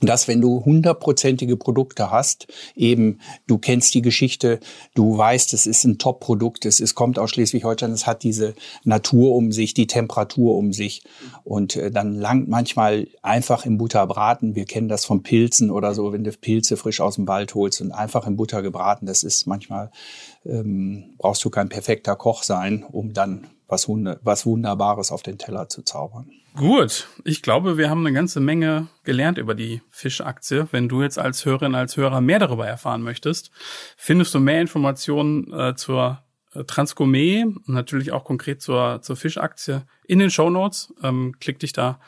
dass 0.01 0.27
wenn 0.27 0.41
du 0.41 0.63
hundertprozentige 0.63 1.57
Produkte 1.57 2.11
hast, 2.11 2.47
eben 2.75 3.19
du 3.47 3.57
kennst 3.57 3.93
die 3.93 4.01
Geschichte, 4.01 4.59
du 4.95 5.17
weißt, 5.17 5.53
es 5.53 5.65
ist 5.65 5.83
ein 5.83 5.97
Top-Produkt, 5.97 6.65
es 6.65 6.79
ist, 6.79 6.95
kommt 6.95 7.19
aus 7.19 7.31
Schleswig-Holstein, 7.31 7.91
es 7.91 8.07
hat 8.07 8.23
diese 8.23 8.53
Natur 8.83 9.33
um 9.35 9.51
sich, 9.51 9.73
die 9.73 9.87
Temperatur 9.87 10.55
um 10.55 10.73
sich 10.73 11.03
und 11.43 11.75
äh, 11.75 11.91
dann 11.91 12.15
langt 12.15 12.47
manchmal 12.47 13.07
einfach 13.21 13.65
im 13.65 13.77
Butter 13.77 14.05
braten. 14.07 14.55
Wir 14.55 14.65
kennen 14.65 14.87
das 14.87 15.05
von 15.05 15.23
Pilzen 15.23 15.71
oder 15.71 15.93
so, 15.93 16.13
wenn 16.13 16.23
du 16.23 16.31
Pilze 16.31 16.77
frisch 16.77 17.01
aus 17.01 17.15
dem 17.15 17.27
Wald 17.27 17.55
holst 17.55 17.81
und 17.81 17.91
einfach 17.91 18.27
in 18.27 18.37
Butter 18.37 18.61
gebraten, 18.61 19.05
das 19.05 19.23
ist 19.23 19.47
manchmal 19.47 19.91
ähm, 20.45 21.15
brauchst 21.17 21.43
du 21.43 21.49
kein 21.49 21.69
perfekter 21.69 22.15
Koch 22.15 22.43
sein, 22.43 22.83
um 22.83 23.13
dann 23.13 23.47
was, 23.67 23.87
was 23.87 24.45
Wunderbares 24.45 25.11
auf 25.11 25.23
den 25.23 25.37
Teller 25.37 25.69
zu 25.69 25.83
zaubern. 25.83 26.31
Gut, 26.55 27.07
ich 27.23 27.43
glaube, 27.43 27.77
wir 27.77 27.89
haben 27.89 28.05
eine 28.05 28.15
ganze 28.15 28.39
Menge 28.39 28.87
gelernt 29.03 29.37
über 29.37 29.53
die 29.53 29.81
Fischaktie. 29.91 30.67
Wenn 30.71 30.89
du 30.89 31.03
jetzt 31.03 31.19
als 31.19 31.45
Hörerin, 31.45 31.75
als 31.75 31.97
Hörer 31.97 32.19
mehr 32.19 32.39
darüber 32.39 32.65
erfahren 32.65 33.03
möchtest, 33.03 33.51
findest 33.95 34.33
du 34.33 34.39
mehr 34.39 34.61
Informationen 34.61 35.53
äh, 35.53 35.75
zur 35.75 36.23
äh, 36.53 36.63
Transgourmet 36.63 37.45
und 37.45 37.69
natürlich 37.69 38.11
auch 38.11 38.23
konkret 38.23 38.61
zur, 38.61 39.01
zur 39.03 39.15
Fischaktie 39.15 39.83
in 40.07 40.17
den 40.17 40.31
Show 40.31 40.49
Notes. 40.49 40.93
Ähm, 41.03 41.35
klick 41.39 41.59
dich 41.59 41.73
da 41.73 41.99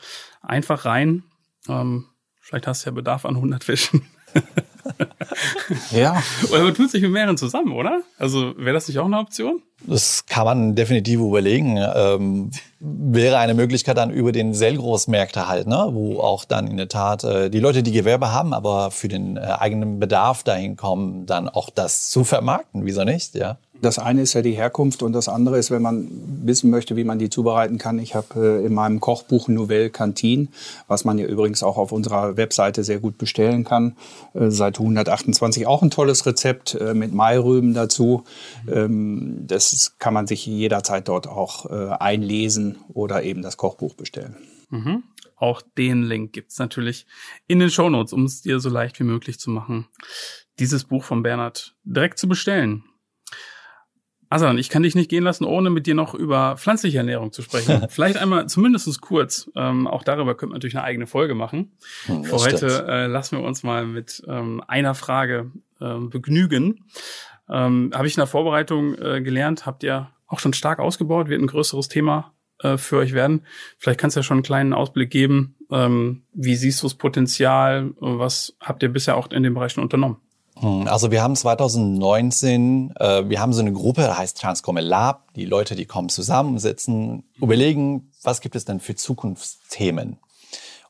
einfach 0.42 0.84
rein. 0.84 1.22
Ähm, 1.68 2.06
vielleicht 2.40 2.66
hast 2.66 2.84
du 2.84 2.90
ja 2.90 2.94
Bedarf 2.94 3.24
an 3.24 3.36
100 3.36 3.62
Fischen. 3.62 4.02
ja. 5.90 6.22
Oder 6.50 6.64
man 6.64 6.74
tut 6.74 6.90
sich 6.90 7.02
mit 7.02 7.10
mehreren 7.10 7.36
zusammen, 7.36 7.72
oder? 7.72 8.02
Also 8.18 8.54
wäre 8.56 8.74
das 8.74 8.88
nicht 8.88 8.98
auch 8.98 9.06
eine 9.06 9.18
Option? 9.18 9.62
Das 9.86 10.26
kann 10.26 10.44
man 10.44 10.74
definitiv 10.74 11.20
überlegen. 11.20 11.78
Ähm, 11.78 12.50
wäre 12.80 13.38
eine 13.38 13.54
Möglichkeit 13.54 13.96
dann 13.96 14.10
über 14.10 14.32
den 14.32 14.52
Sellgroßmärkte 14.54 15.48
halt, 15.48 15.66
ne? 15.66 15.88
wo 15.92 16.20
auch 16.20 16.44
dann 16.44 16.66
in 16.66 16.76
der 16.76 16.88
Tat 16.88 17.24
äh, 17.24 17.50
die 17.50 17.60
Leute, 17.60 17.82
die 17.82 17.92
Gewerbe 17.92 18.32
haben, 18.32 18.52
aber 18.52 18.90
für 18.90 19.08
den 19.08 19.36
äh, 19.36 19.40
eigenen 19.40 19.98
Bedarf 19.98 20.42
dahin 20.42 20.76
kommen, 20.76 21.26
dann 21.26 21.48
auch 21.48 21.70
das 21.70 22.10
zu 22.10 22.24
vermarkten. 22.24 22.84
Wieso 22.84 23.04
nicht? 23.04 23.34
Ja. 23.34 23.58
Das 23.82 23.98
eine 23.98 24.22
ist 24.22 24.34
ja 24.34 24.42
die 24.42 24.52
Herkunft 24.52 25.02
und 25.02 25.12
das 25.12 25.28
andere 25.28 25.58
ist, 25.58 25.70
wenn 25.70 25.82
man 25.82 26.08
wissen 26.44 26.70
möchte, 26.70 26.96
wie 26.96 27.04
man 27.04 27.18
die 27.18 27.30
zubereiten 27.30 27.78
kann. 27.78 27.98
Ich 27.98 28.14
habe 28.14 28.60
äh, 28.60 28.66
in 28.66 28.74
meinem 28.74 29.00
Kochbuch 29.00 29.48
Nouvelle 29.48 29.90
Cantine, 29.90 30.48
was 30.86 31.04
man 31.04 31.18
ja 31.18 31.26
übrigens 31.26 31.62
auch 31.62 31.76
auf 31.76 31.92
unserer 31.92 32.36
Webseite 32.36 32.84
sehr 32.84 33.00
gut 33.00 33.18
bestellen 33.18 33.64
kann, 33.64 33.96
äh, 34.34 34.50
seit 34.50 34.78
128 34.78 35.66
auch 35.66 35.82
ein 35.82 35.90
tolles 35.90 36.26
Rezept 36.26 36.74
äh, 36.74 36.94
mit 36.94 37.14
Mairüben 37.14 37.74
dazu. 37.74 38.24
Ähm, 38.70 39.44
das 39.46 39.94
kann 39.98 40.14
man 40.14 40.26
sich 40.26 40.46
jederzeit 40.46 41.08
dort 41.08 41.26
auch 41.26 41.66
einlesen 41.66 42.78
oder 42.92 43.22
eben 43.22 43.42
das 43.42 43.56
Kochbuch 43.56 43.94
bestellen. 43.94 44.36
Mhm. 44.70 45.02
Auch 45.36 45.62
den 45.62 46.02
Link 46.02 46.32
gibt's 46.32 46.58
natürlich 46.58 47.06
in 47.46 47.58
den 47.58 47.70
Shownotes, 47.70 48.12
um 48.12 48.24
es 48.24 48.42
dir 48.42 48.60
so 48.60 48.68
leicht 48.68 49.00
wie 49.00 49.04
möglich 49.04 49.38
zu 49.38 49.50
machen, 49.50 49.86
dieses 50.58 50.84
Buch 50.84 51.02
von 51.02 51.22
Bernhard 51.22 51.74
direkt 51.84 52.18
zu 52.18 52.28
bestellen. 52.28 52.84
Asan, 54.32 54.58
ich 54.58 54.68
kann 54.68 54.84
dich 54.84 54.94
nicht 54.94 55.10
gehen 55.10 55.24
lassen, 55.24 55.44
ohne 55.44 55.70
mit 55.70 55.88
dir 55.88 55.96
noch 55.96 56.14
über 56.14 56.56
pflanzliche 56.56 56.98
Ernährung 56.98 57.32
zu 57.32 57.42
sprechen. 57.42 57.86
Vielleicht 57.90 58.16
einmal 58.16 58.48
zumindest 58.48 59.00
kurz. 59.00 59.50
Ähm, 59.56 59.88
auch 59.88 60.04
darüber 60.04 60.36
könnte 60.36 60.50
man 60.50 60.58
natürlich 60.58 60.76
eine 60.76 60.84
eigene 60.84 61.08
Folge 61.08 61.34
machen. 61.34 61.72
Hm, 62.06 62.22
Für 62.22 62.36
heute 62.36 62.86
äh, 62.88 63.06
lassen 63.06 63.38
wir 63.38 63.44
uns 63.44 63.64
mal 63.64 63.84
mit 63.84 64.22
ähm, 64.28 64.62
einer 64.68 64.94
Frage 64.94 65.50
äh, 65.80 65.94
begnügen. 65.98 66.84
Ähm, 67.48 67.90
Habe 67.92 68.06
ich 68.06 68.14
in 68.14 68.20
der 68.20 68.28
Vorbereitung 68.28 68.94
äh, 68.94 69.20
gelernt, 69.20 69.66
habt 69.66 69.82
ihr 69.82 70.10
auch 70.28 70.38
schon 70.38 70.52
stark 70.52 70.78
ausgebaut, 70.78 71.28
wird 71.28 71.42
ein 71.42 71.48
größeres 71.48 71.88
Thema 71.88 72.32
äh, 72.60 72.76
für 72.76 72.98
euch 72.98 73.12
werden. 73.12 73.44
Vielleicht 73.78 73.98
kannst 73.98 74.14
du 74.14 74.20
ja 74.20 74.24
schon 74.24 74.36
einen 74.36 74.44
kleinen 74.44 74.72
Ausblick 74.72 75.10
geben. 75.10 75.56
Ähm, 75.72 76.22
wie 76.32 76.54
siehst 76.54 76.80
du 76.82 76.86
das 76.86 76.94
Potenzial? 76.94 77.90
Was 77.98 78.56
habt 78.60 78.84
ihr 78.84 78.90
bisher 78.90 79.16
auch 79.16 79.28
in 79.32 79.42
dem 79.42 79.54
Bereich 79.54 79.72
schon 79.72 79.82
unternommen? 79.82 80.18
Hm, 80.60 80.86
also 80.88 81.10
wir 81.10 81.22
haben 81.22 81.34
2019, 81.34 82.92
äh, 82.98 83.28
wir 83.28 83.40
haben 83.40 83.52
so 83.52 83.60
eine 83.60 83.72
Gruppe, 83.72 84.16
heißt 84.16 84.38
Transcomme 84.38 84.80
Lab. 84.80 85.32
Die 85.34 85.46
Leute, 85.46 85.74
die 85.74 85.86
kommen 85.86 86.10
zusammen, 86.10 86.58
sitzen, 86.58 87.24
überlegen, 87.36 88.12
was 88.22 88.40
gibt 88.40 88.56
es 88.56 88.66
denn 88.66 88.80
für 88.80 88.94
Zukunftsthemen. 88.94 90.18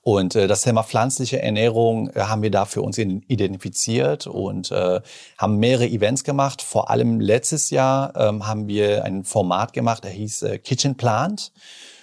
Und 0.02 0.34
äh, 0.34 0.48
das 0.48 0.62
Thema 0.62 0.82
pflanzliche 0.82 1.42
Ernährung 1.42 2.10
äh, 2.10 2.22
haben 2.22 2.42
wir 2.42 2.50
da 2.50 2.64
für 2.64 2.82
uns 2.82 2.98
identifiziert 2.98 4.26
und 4.26 4.72
äh, 4.72 5.00
haben 5.38 5.58
mehrere 5.58 5.86
Events 5.86 6.24
gemacht. 6.24 6.62
Vor 6.62 6.90
allem 6.90 7.20
letztes 7.20 7.70
Jahr 7.70 8.16
ähm, 8.16 8.46
haben 8.46 8.66
wir 8.66 9.04
ein 9.04 9.24
Format 9.24 9.72
gemacht, 9.72 10.02
der 10.04 10.10
hieß 10.10 10.42
äh, 10.42 10.58
Kitchen 10.58 10.96
Plant, 10.96 11.52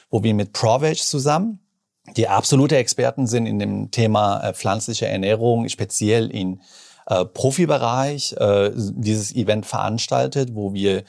wo 0.09 0.23
wir 0.23 0.33
mit 0.33 0.53
ProVeg 0.53 0.99
zusammen, 0.99 1.59
die 2.15 2.27
absolute 2.29 2.77
Experten 2.77 3.27
sind 3.27 3.47
in 3.47 3.59
dem 3.59 3.91
Thema 3.91 4.41
äh, 4.41 4.53
pflanzliche 4.53 5.07
Ernährung, 5.07 5.67
speziell 5.67 6.29
in 6.29 6.61
äh, 7.07 7.25
Profibereich 7.25 8.33
äh, 8.33 8.71
dieses 8.75 9.33
Event 9.33 9.65
veranstaltet, 9.65 10.53
wo 10.53 10.73
wir 10.73 11.03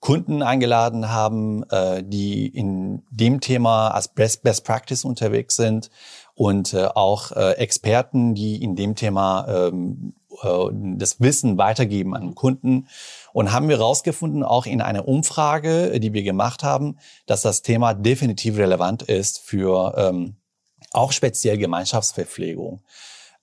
Kunden 0.00 0.42
eingeladen 0.42 1.10
haben, 1.10 1.62
äh, 1.70 2.02
die 2.04 2.46
in 2.46 3.02
dem 3.10 3.40
Thema 3.40 3.88
als 3.88 4.08
Best, 4.08 4.42
Best 4.42 4.64
Practice 4.64 5.04
unterwegs 5.04 5.56
sind 5.56 5.90
und 6.34 6.74
äh, 6.74 6.86
auch 6.94 7.32
äh, 7.32 7.52
Experten, 7.52 8.34
die 8.34 8.62
in 8.62 8.76
dem 8.76 8.96
Thema 8.96 9.46
ähm, 9.48 10.12
äh, 10.42 10.66
das 10.98 11.20
Wissen 11.20 11.56
weitergeben 11.56 12.14
an 12.14 12.34
Kunden. 12.34 12.88
Und 13.32 13.52
haben 13.52 13.68
wir 13.68 13.78
herausgefunden, 13.78 14.42
auch 14.42 14.66
in 14.66 14.82
einer 14.82 15.08
Umfrage, 15.08 15.98
die 16.00 16.12
wir 16.12 16.22
gemacht 16.22 16.62
haben, 16.62 16.98
dass 17.26 17.42
das 17.42 17.62
Thema 17.62 17.94
definitiv 17.94 18.58
relevant 18.58 19.02
ist 19.02 19.38
für 19.38 19.94
ähm, 19.96 20.36
auch 20.92 21.12
speziell 21.12 21.56
Gemeinschaftsverpflegung. 21.56 22.82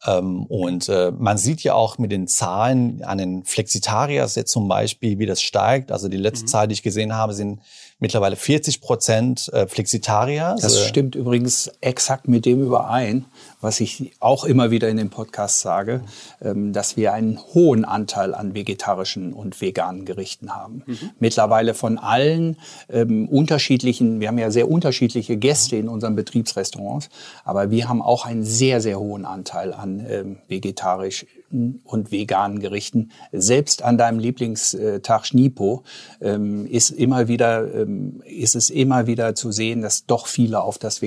Ähm, 0.05 0.45
und 0.45 0.89
äh, 0.89 1.11
man 1.11 1.37
sieht 1.37 1.61
ja 1.61 1.73
auch 1.73 1.97
mit 1.97 2.11
den 2.11 2.27
Zahlen 2.27 3.03
an 3.03 3.17
den 3.17 3.43
Flexitariers 3.43 4.35
jetzt 4.35 4.51
zum 4.51 4.67
Beispiel, 4.67 5.19
wie 5.19 5.25
das 5.25 5.41
steigt. 5.41 5.91
Also 5.91 6.09
die 6.09 6.17
letzte 6.17 6.45
mhm. 6.45 6.47
Zahl, 6.47 6.67
die 6.67 6.73
ich 6.73 6.83
gesehen 6.83 7.13
habe, 7.13 7.33
sind 7.33 7.59
mittlerweile 8.01 8.35
40 8.35 8.81
Prozent 8.81 9.47
äh, 9.53 9.67
Flexitarier. 9.67 10.57
Das 10.59 10.75
äh, 10.75 10.87
stimmt 10.87 11.15
übrigens 11.15 11.71
exakt 11.79 12.27
mit 12.27 12.45
dem 12.45 12.61
überein, 12.61 13.25
was 13.61 13.79
ich 13.79 14.11
auch 14.19 14.43
immer 14.43 14.71
wieder 14.71 14.89
in 14.89 14.97
dem 14.97 15.09
Podcast 15.09 15.61
sage, 15.61 16.01
ähm, 16.41 16.73
dass 16.73 16.97
wir 16.97 17.13
einen 17.13 17.39
hohen 17.53 17.85
Anteil 17.85 18.33
an 18.33 18.53
vegetarischen 18.53 19.33
und 19.33 19.61
veganen 19.61 20.03
Gerichten 20.03 20.53
haben. 20.53 20.83
Mhm. 20.87 21.11
Mittlerweile 21.19 21.73
von 21.73 21.97
allen 21.97 22.57
ähm, 22.89 23.29
unterschiedlichen, 23.29 24.19
wir 24.19 24.27
haben 24.27 24.39
ja 24.39 24.51
sehr 24.51 24.69
unterschiedliche 24.69 25.37
Gäste 25.37 25.75
in 25.75 25.87
unseren 25.87 26.15
Betriebsrestaurants, 26.15 27.09
aber 27.45 27.69
wir 27.69 27.87
haben 27.87 28.01
auch 28.01 28.25
einen 28.25 28.43
sehr, 28.43 28.81
sehr 28.81 28.99
hohen 28.99 29.25
Anteil 29.25 29.73
an 29.73 30.05
ähm, 30.09 30.37
vegetarisch 30.47 31.27
und 31.51 32.11
veganen 32.11 32.59
Gerichten. 32.59 33.11
Selbst 33.31 33.83
an 33.83 33.97
deinem 33.97 34.19
Lieblingstag 34.19 35.25
Schnipo 35.25 35.83
ähm, 36.21 36.65
ist 36.65 36.89
immer 36.89 37.27
wieder, 37.27 37.73
ähm, 37.73 38.21
ist 38.25 38.55
es 38.55 38.69
immer 38.69 39.07
wieder 39.07 39.35
zu 39.35 39.51
sehen, 39.51 39.81
dass 39.81 40.05
doch 40.05 40.27
viele 40.27 40.61
auf 40.61 40.77
das 40.77 41.01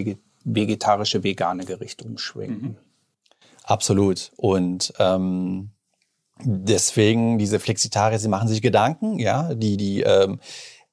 vegetarische, 0.45 1.25
vegane 1.25 1.65
Gericht 1.65 2.03
umschwenken. 2.03 2.69
Mhm. 2.69 2.77
Absolut. 3.65 4.31
Und 4.37 4.93
ähm, 4.99 5.71
deswegen 6.43 7.39
diese 7.39 7.59
Flexitarier, 7.61 8.19
sie 8.19 8.29
machen 8.29 8.49
sich 8.49 8.61
Gedanken, 8.61 9.19
ja, 9.19 9.55
die 9.55 9.77
die 9.77 10.03
ähm, 10.03 10.39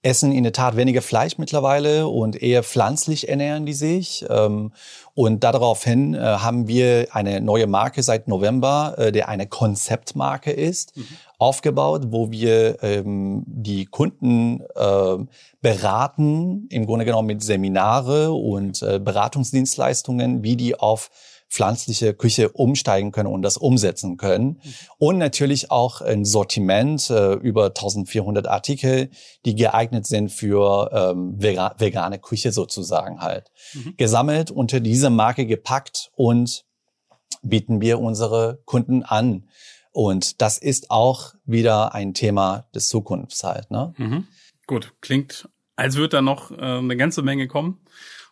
essen 0.03 0.31
in 0.31 0.43
der 0.43 0.53
Tat 0.53 0.75
weniger 0.75 1.01
Fleisch 1.01 1.37
mittlerweile 1.37 2.07
und 2.07 2.41
eher 2.41 2.63
pflanzlich 2.63 3.29
ernähren 3.29 3.65
die 3.65 3.73
sich. 3.73 4.25
Ähm, 4.29 4.71
und 5.13 5.43
daraufhin 5.43 6.13
äh, 6.13 6.19
haben 6.19 6.67
wir 6.67 7.07
eine 7.11 7.41
neue 7.41 7.67
Marke 7.67 8.01
seit 8.01 8.27
November, 8.27 8.95
äh, 8.97 9.11
der 9.11 9.29
eine 9.29 9.45
Konzeptmarke 9.45 10.51
ist, 10.51 10.97
mhm. 10.97 11.05
aufgebaut, 11.37 12.07
wo 12.09 12.31
wir 12.31 12.81
ähm, 12.81 13.43
die 13.45 13.85
Kunden 13.85 14.61
äh, 14.75 15.17
beraten, 15.61 16.67
im 16.69 16.85
Grunde 16.87 17.05
genommen 17.05 17.27
mit 17.27 17.43
Seminare 17.43 18.31
und 18.31 18.81
äh, 18.81 18.99
Beratungsdienstleistungen, 18.99 20.43
wie 20.43 20.55
die 20.55 20.79
auf 20.79 21.11
pflanzliche 21.51 22.13
Küche 22.13 22.49
umsteigen 22.49 23.11
können 23.11 23.27
und 23.27 23.41
das 23.41 23.57
umsetzen 23.57 24.15
können. 24.15 24.45
Mhm. 24.45 24.73
Und 24.97 25.17
natürlich 25.17 25.69
auch 25.69 25.99
ein 25.99 26.23
Sortiment 26.23 27.09
äh, 27.09 27.33
über 27.33 27.65
1400 27.67 28.47
Artikel, 28.47 29.09
die 29.45 29.55
geeignet 29.55 30.07
sind 30.07 30.31
für 30.31 30.89
ähm, 30.93 31.41
vegane 31.41 32.19
Küche 32.19 32.53
sozusagen 32.53 33.19
halt. 33.19 33.51
Mhm. 33.73 33.95
Gesammelt 33.97 34.49
unter 34.49 34.79
diese 34.79 35.09
Marke 35.09 35.45
gepackt 35.45 36.09
und 36.15 36.63
bieten 37.43 37.81
wir 37.81 37.99
unsere 37.99 38.61
Kunden 38.65 39.03
an. 39.03 39.49
Und 39.91 40.41
das 40.41 40.57
ist 40.57 40.89
auch 40.89 41.33
wieder 41.43 41.93
ein 41.93 42.13
Thema 42.13 42.65
des 42.73 42.87
Zukunfts 42.87 43.43
halt. 43.43 43.69
Ne? 43.71 43.93
Mhm. 43.97 44.27
Gut, 44.67 44.93
klingt, 45.01 45.49
als 45.75 45.97
würde 45.97 46.17
da 46.17 46.21
noch 46.21 46.51
äh, 46.51 46.55
eine 46.55 46.95
ganze 46.95 47.23
Menge 47.23 47.49
kommen. 47.49 47.81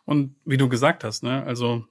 Und 0.06 0.38
wie 0.46 0.58
du 0.58 0.70
gesagt 0.70 1.04
hast, 1.04 1.22
ne, 1.22 1.44
also 1.44 1.84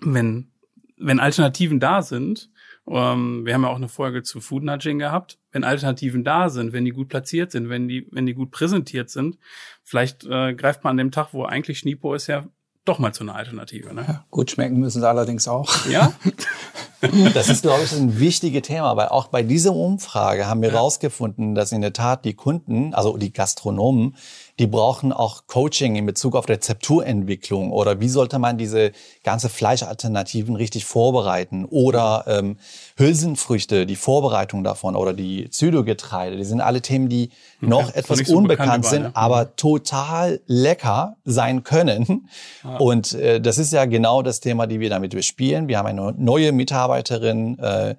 wenn, 0.00 0.50
wenn 0.96 1.20
Alternativen 1.20 1.80
da 1.80 2.02
sind, 2.02 2.50
ähm, 2.88 3.44
wir 3.44 3.54
haben 3.54 3.62
ja 3.62 3.68
auch 3.68 3.76
eine 3.76 3.88
Folge 3.88 4.22
zu 4.22 4.40
Food 4.40 4.64
Nudging 4.64 4.98
gehabt, 4.98 5.38
wenn 5.52 5.64
Alternativen 5.64 6.24
da 6.24 6.48
sind, 6.48 6.72
wenn 6.72 6.84
die 6.84 6.90
gut 6.90 7.08
platziert 7.08 7.52
sind, 7.52 7.68
wenn 7.68 7.88
die, 7.88 8.08
wenn 8.10 8.26
die 8.26 8.34
gut 8.34 8.50
präsentiert 8.50 9.10
sind, 9.10 9.38
vielleicht 9.82 10.24
äh, 10.24 10.54
greift 10.54 10.82
man 10.84 10.92
an 10.92 10.96
dem 10.96 11.10
Tag, 11.10 11.28
wo 11.32 11.44
eigentlich 11.44 11.78
Schnipo 11.78 12.14
ist, 12.14 12.26
ja 12.26 12.44
doch 12.84 12.98
mal 12.98 13.12
zu 13.12 13.22
einer 13.22 13.36
Alternative. 13.36 13.94
Ne? 13.94 14.04
Ja, 14.06 14.24
gut 14.30 14.50
schmecken 14.50 14.80
müssen 14.80 15.00
sie 15.00 15.08
allerdings 15.08 15.46
auch. 15.46 15.86
Ja? 15.86 16.12
das 17.34 17.48
ist, 17.48 17.62
glaube 17.62 17.84
ich, 17.84 17.92
ein 17.92 18.18
wichtiges 18.18 18.62
Thema, 18.62 18.96
weil 18.96 19.08
auch 19.08 19.28
bei 19.28 19.42
dieser 19.42 19.74
Umfrage 19.74 20.46
haben 20.46 20.62
wir 20.62 20.72
herausgefunden, 20.72 21.50
ja. 21.50 21.54
dass 21.54 21.72
in 21.72 21.80
der 21.80 21.92
Tat 21.92 22.24
die 22.24 22.34
Kunden, 22.34 22.94
also 22.94 23.16
die 23.16 23.32
Gastronomen, 23.32 24.16
die 24.60 24.66
brauchen 24.66 25.10
auch 25.10 25.46
Coaching 25.46 25.96
in 25.96 26.04
Bezug 26.04 26.36
auf 26.36 26.46
Rezepturentwicklung 26.46 27.72
oder 27.72 27.98
wie 27.98 28.10
sollte 28.10 28.38
man 28.38 28.58
diese 28.58 28.92
ganze 29.24 29.48
Fleischalternativen 29.48 30.54
richtig 30.54 30.84
vorbereiten 30.84 31.64
oder 31.64 32.24
ähm, 32.26 32.58
Hülsenfrüchte, 32.96 33.86
die 33.86 33.96
Vorbereitung 33.96 34.62
davon 34.62 34.96
oder 34.96 35.14
die 35.14 35.48
Pseudogetreide, 35.48 36.36
die 36.36 36.44
sind 36.44 36.60
alle 36.60 36.82
Themen, 36.82 37.08
die 37.08 37.30
okay. 37.62 37.70
noch 37.70 37.94
etwas 37.94 38.18
so 38.18 38.36
unbekannt 38.36 38.84
sind, 38.84 39.06
überall, 39.06 39.12
aber 39.14 39.44
mhm. 39.44 39.56
total 39.56 40.40
lecker 40.46 41.16
sein 41.24 41.62
können. 41.62 42.28
Ja. 42.62 42.76
Und 42.76 43.14
äh, 43.14 43.40
das 43.40 43.56
ist 43.56 43.72
ja 43.72 43.86
genau 43.86 44.20
das 44.20 44.40
Thema, 44.40 44.66
die 44.66 44.80
wir 44.80 44.90
damit 44.90 45.12
bespielen. 45.12 45.68
Wir 45.68 45.78
haben 45.78 45.86
eine 45.86 46.12
neue 46.18 46.52
Mitarbeiterin, 46.90 47.58
äh, 47.58 47.96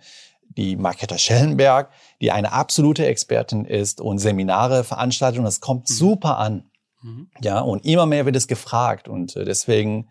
die 0.57 0.75
Marketa 0.75 1.17
Schellenberg, 1.17 1.89
die 2.19 2.31
eine 2.31 2.51
absolute 2.51 3.05
Expertin 3.05 3.65
ist 3.65 4.01
und 4.01 4.19
Seminare 4.19 4.83
veranstaltet 4.83 5.39
und 5.39 5.45
das 5.45 5.61
kommt 5.61 5.89
mhm. 5.89 5.93
super 5.93 6.37
an. 6.37 6.69
Mhm. 7.01 7.29
Ja, 7.41 7.61
und 7.61 7.85
immer 7.85 8.05
mehr 8.05 8.25
wird 8.25 8.35
es 8.35 8.47
gefragt 8.47 9.07
und 9.07 9.35
äh, 9.35 9.45
deswegen 9.45 10.09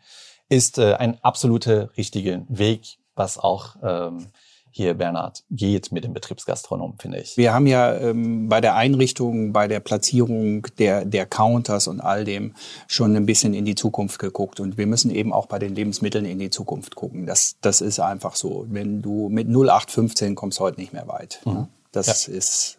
ist 0.48 0.78
äh, 0.78 0.94
ein 0.94 1.22
absoluter 1.22 1.96
richtiger 1.96 2.42
Weg, 2.48 2.98
was 3.14 3.38
auch 3.38 3.76
ähm, 3.82 4.28
hier, 4.72 4.94
Bernhard, 4.94 5.44
geht 5.50 5.90
mit 5.90 6.04
dem 6.04 6.12
Betriebsgastronom, 6.12 6.94
finde 6.98 7.18
ich. 7.18 7.36
Wir 7.36 7.52
haben 7.52 7.66
ja 7.66 7.96
ähm, 7.96 8.48
bei 8.48 8.60
der 8.60 8.76
Einrichtung, 8.76 9.52
bei 9.52 9.66
der 9.66 9.80
Platzierung 9.80 10.66
der, 10.78 11.04
der 11.04 11.26
Counters 11.26 11.88
und 11.88 12.00
all 12.00 12.24
dem 12.24 12.54
schon 12.86 13.16
ein 13.16 13.26
bisschen 13.26 13.52
in 13.52 13.64
die 13.64 13.74
Zukunft 13.74 14.18
geguckt. 14.18 14.60
Und 14.60 14.78
wir 14.78 14.86
müssen 14.86 15.10
eben 15.10 15.32
auch 15.32 15.46
bei 15.46 15.58
den 15.58 15.74
Lebensmitteln 15.74 16.24
in 16.24 16.38
die 16.38 16.50
Zukunft 16.50 16.94
gucken. 16.94 17.26
Das, 17.26 17.56
das 17.60 17.80
ist 17.80 17.98
einfach 17.98 18.36
so. 18.36 18.66
Wenn 18.68 19.02
du 19.02 19.28
mit 19.28 19.48
0815 19.48 20.36
kommst 20.36 20.60
heute 20.60 20.80
nicht 20.80 20.92
mehr 20.92 21.08
weit. 21.08 21.40
Mhm. 21.44 21.52
Ne? 21.52 21.68
Das 21.92 22.28
ja. 22.28 22.34
ist, 22.34 22.78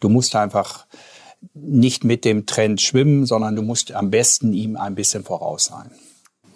du 0.00 0.08
musst 0.10 0.36
einfach 0.36 0.86
nicht 1.54 2.04
mit 2.04 2.24
dem 2.24 2.44
Trend 2.44 2.80
schwimmen, 2.80 3.24
sondern 3.24 3.56
du 3.56 3.62
musst 3.62 3.92
am 3.92 4.10
besten 4.10 4.52
ihm 4.52 4.76
ein 4.76 4.94
bisschen 4.94 5.24
voraus 5.24 5.64
sein. 5.64 5.90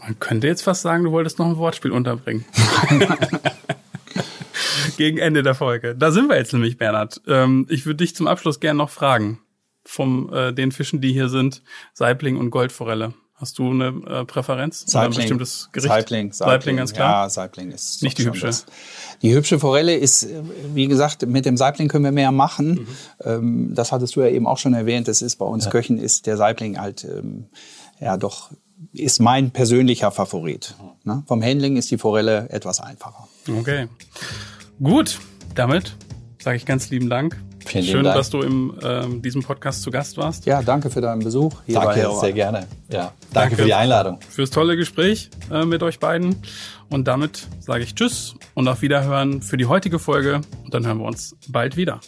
Man 0.01 0.19
könnte 0.21 0.47
jetzt 0.47 0.62
fast 0.62 0.83
sagen, 0.83 1.05
du 1.05 1.12
wolltest 1.12 1.39
noch 1.39 1.47
ein 1.47 1.57
Wortspiel 1.57 1.91
unterbringen. 1.91 2.45
Gegen 4.96 5.18
Ende 5.18 5.42
der 5.42 5.54
Folge. 5.54 5.94
Da 5.94 6.11
sind 6.11 6.28
wir 6.28 6.37
jetzt 6.37 6.52
nämlich, 6.52 6.78
Bernhard. 6.78 7.20
Ähm, 7.26 7.66
ich 7.68 7.87
würde 7.87 7.98
dich 7.98 8.14
zum 8.14 8.26
Abschluss 8.26 8.61
gerne 8.61 8.78
noch 8.78 8.90
fragen. 8.90 9.40
Von 9.85 10.32
äh, 10.32 10.52
den 10.52 10.72
Fischen, 10.72 11.00
die 11.00 11.12
hier 11.12 11.28
sind, 11.28 11.62
Saibling 11.94 12.37
und 12.37 12.50
Goldforelle. 12.50 13.14
Hast 13.35 13.59
du 13.59 13.70
eine 13.70 13.88
äh, 14.06 14.24
Präferenz? 14.24 14.85
Saibling. 14.87 14.96
Oder 14.96 15.04
ein 15.04 15.14
bestimmtes 15.16 15.68
Gericht? 15.70 15.92
Saibling, 15.92 16.32
Saibling, 16.32 16.32
Saibling 16.32 16.76
ganz 16.78 16.92
klar. 16.94 17.24
Ja, 17.24 17.30
Saibling 17.30 17.70
ist 17.70 18.02
nicht 18.02 18.16
die 18.16 18.24
hübsche. 18.24 18.46
Das. 18.46 18.64
Die 19.20 19.35
hübsche 19.35 19.59
Forelle 19.59 19.94
ist, 19.94 20.26
wie 20.74 20.88
gesagt, 20.88 21.26
mit 21.26 21.44
dem 21.44 21.59
Saibling 21.59 21.88
können 21.88 22.04
wir 22.04 22.12
mehr 22.12 22.32
machen. 22.32 22.70
Mhm. 22.70 22.87
Ähm, 23.22 23.74
das 23.74 23.92
hattest 23.92 24.16
du 24.16 24.22
ja 24.22 24.28
eben 24.28 24.46
auch 24.46 24.56
schon 24.56 24.72
erwähnt. 24.72 25.06
Das 25.06 25.20
ist 25.20 25.37
bei 25.37 25.44
uns 25.44 25.66
ja. 25.66 25.70
Köchen 25.70 25.98
ist 25.98 26.26
der 26.26 26.38
Saibling 26.38 26.80
halt 26.80 27.04
ähm, 27.04 27.46
ja 28.00 28.16
doch 28.16 28.50
ist 28.92 29.20
mein 29.20 29.50
persönlicher 29.50 30.11
Favorit. 30.11 30.74
Mhm. 30.80 31.12
Ne? 31.12 31.22
Vom 31.26 31.42
Handling 31.42 31.76
ist 31.76 31.90
die 31.90 31.98
Forelle 31.98 32.48
etwas 32.50 32.80
einfacher. 32.80 33.28
Okay. 33.48 33.88
Gut, 34.83 35.19
damit 35.55 35.97
sage 36.43 36.57
ich 36.59 36.67
ganz 36.67 36.91
lieben 36.91 37.09
Dank. 37.09 37.41
Vielen 37.65 37.85
Schön, 37.85 38.05
Dank. 38.05 38.17
dass 38.17 38.31
du 38.31 38.43
in 38.43 38.73
ähm, 38.83 39.23
diesem 39.23 39.43
Podcast 39.43 39.83
zu 39.83 39.91
Gast 39.91 40.17
warst. 40.19 40.47
Ja, 40.47 40.62
danke 40.62 40.91
für 40.91 41.01
deinen 41.01 41.25
Besuch. 41.25 41.53
Hier 41.67 41.81
danke, 41.81 42.09
sehr 42.21 42.33
gerne. 42.33 42.67
Ja, 42.89 42.99
danke, 42.99 43.15
danke, 43.33 43.57
für 43.57 43.65
die 43.65 43.75
Einladung. 43.75 44.21
Fürs 44.29 44.51
tolle 44.51 44.77
Gespräch 44.77 45.31
äh, 45.51 45.65
mit 45.65 45.83
euch 45.83 45.99
beiden. 45.99 46.37
Und 46.91 47.09
damit 47.09 47.49
sage 47.59 47.83
ich 47.83 47.95
Tschüss 47.95 48.35
und 48.55 48.69
auf 48.69 48.83
Wiederhören 48.83 49.43
für 49.43 49.57
die 49.57 49.67
heutige 49.67 49.99
Folge. 49.99 50.43
Und 50.65 50.75
dann 50.75 50.87
hören 50.87 50.99
wir 50.99 51.07
uns 51.07 51.35
bald 51.49 51.77
wieder. 51.77 52.01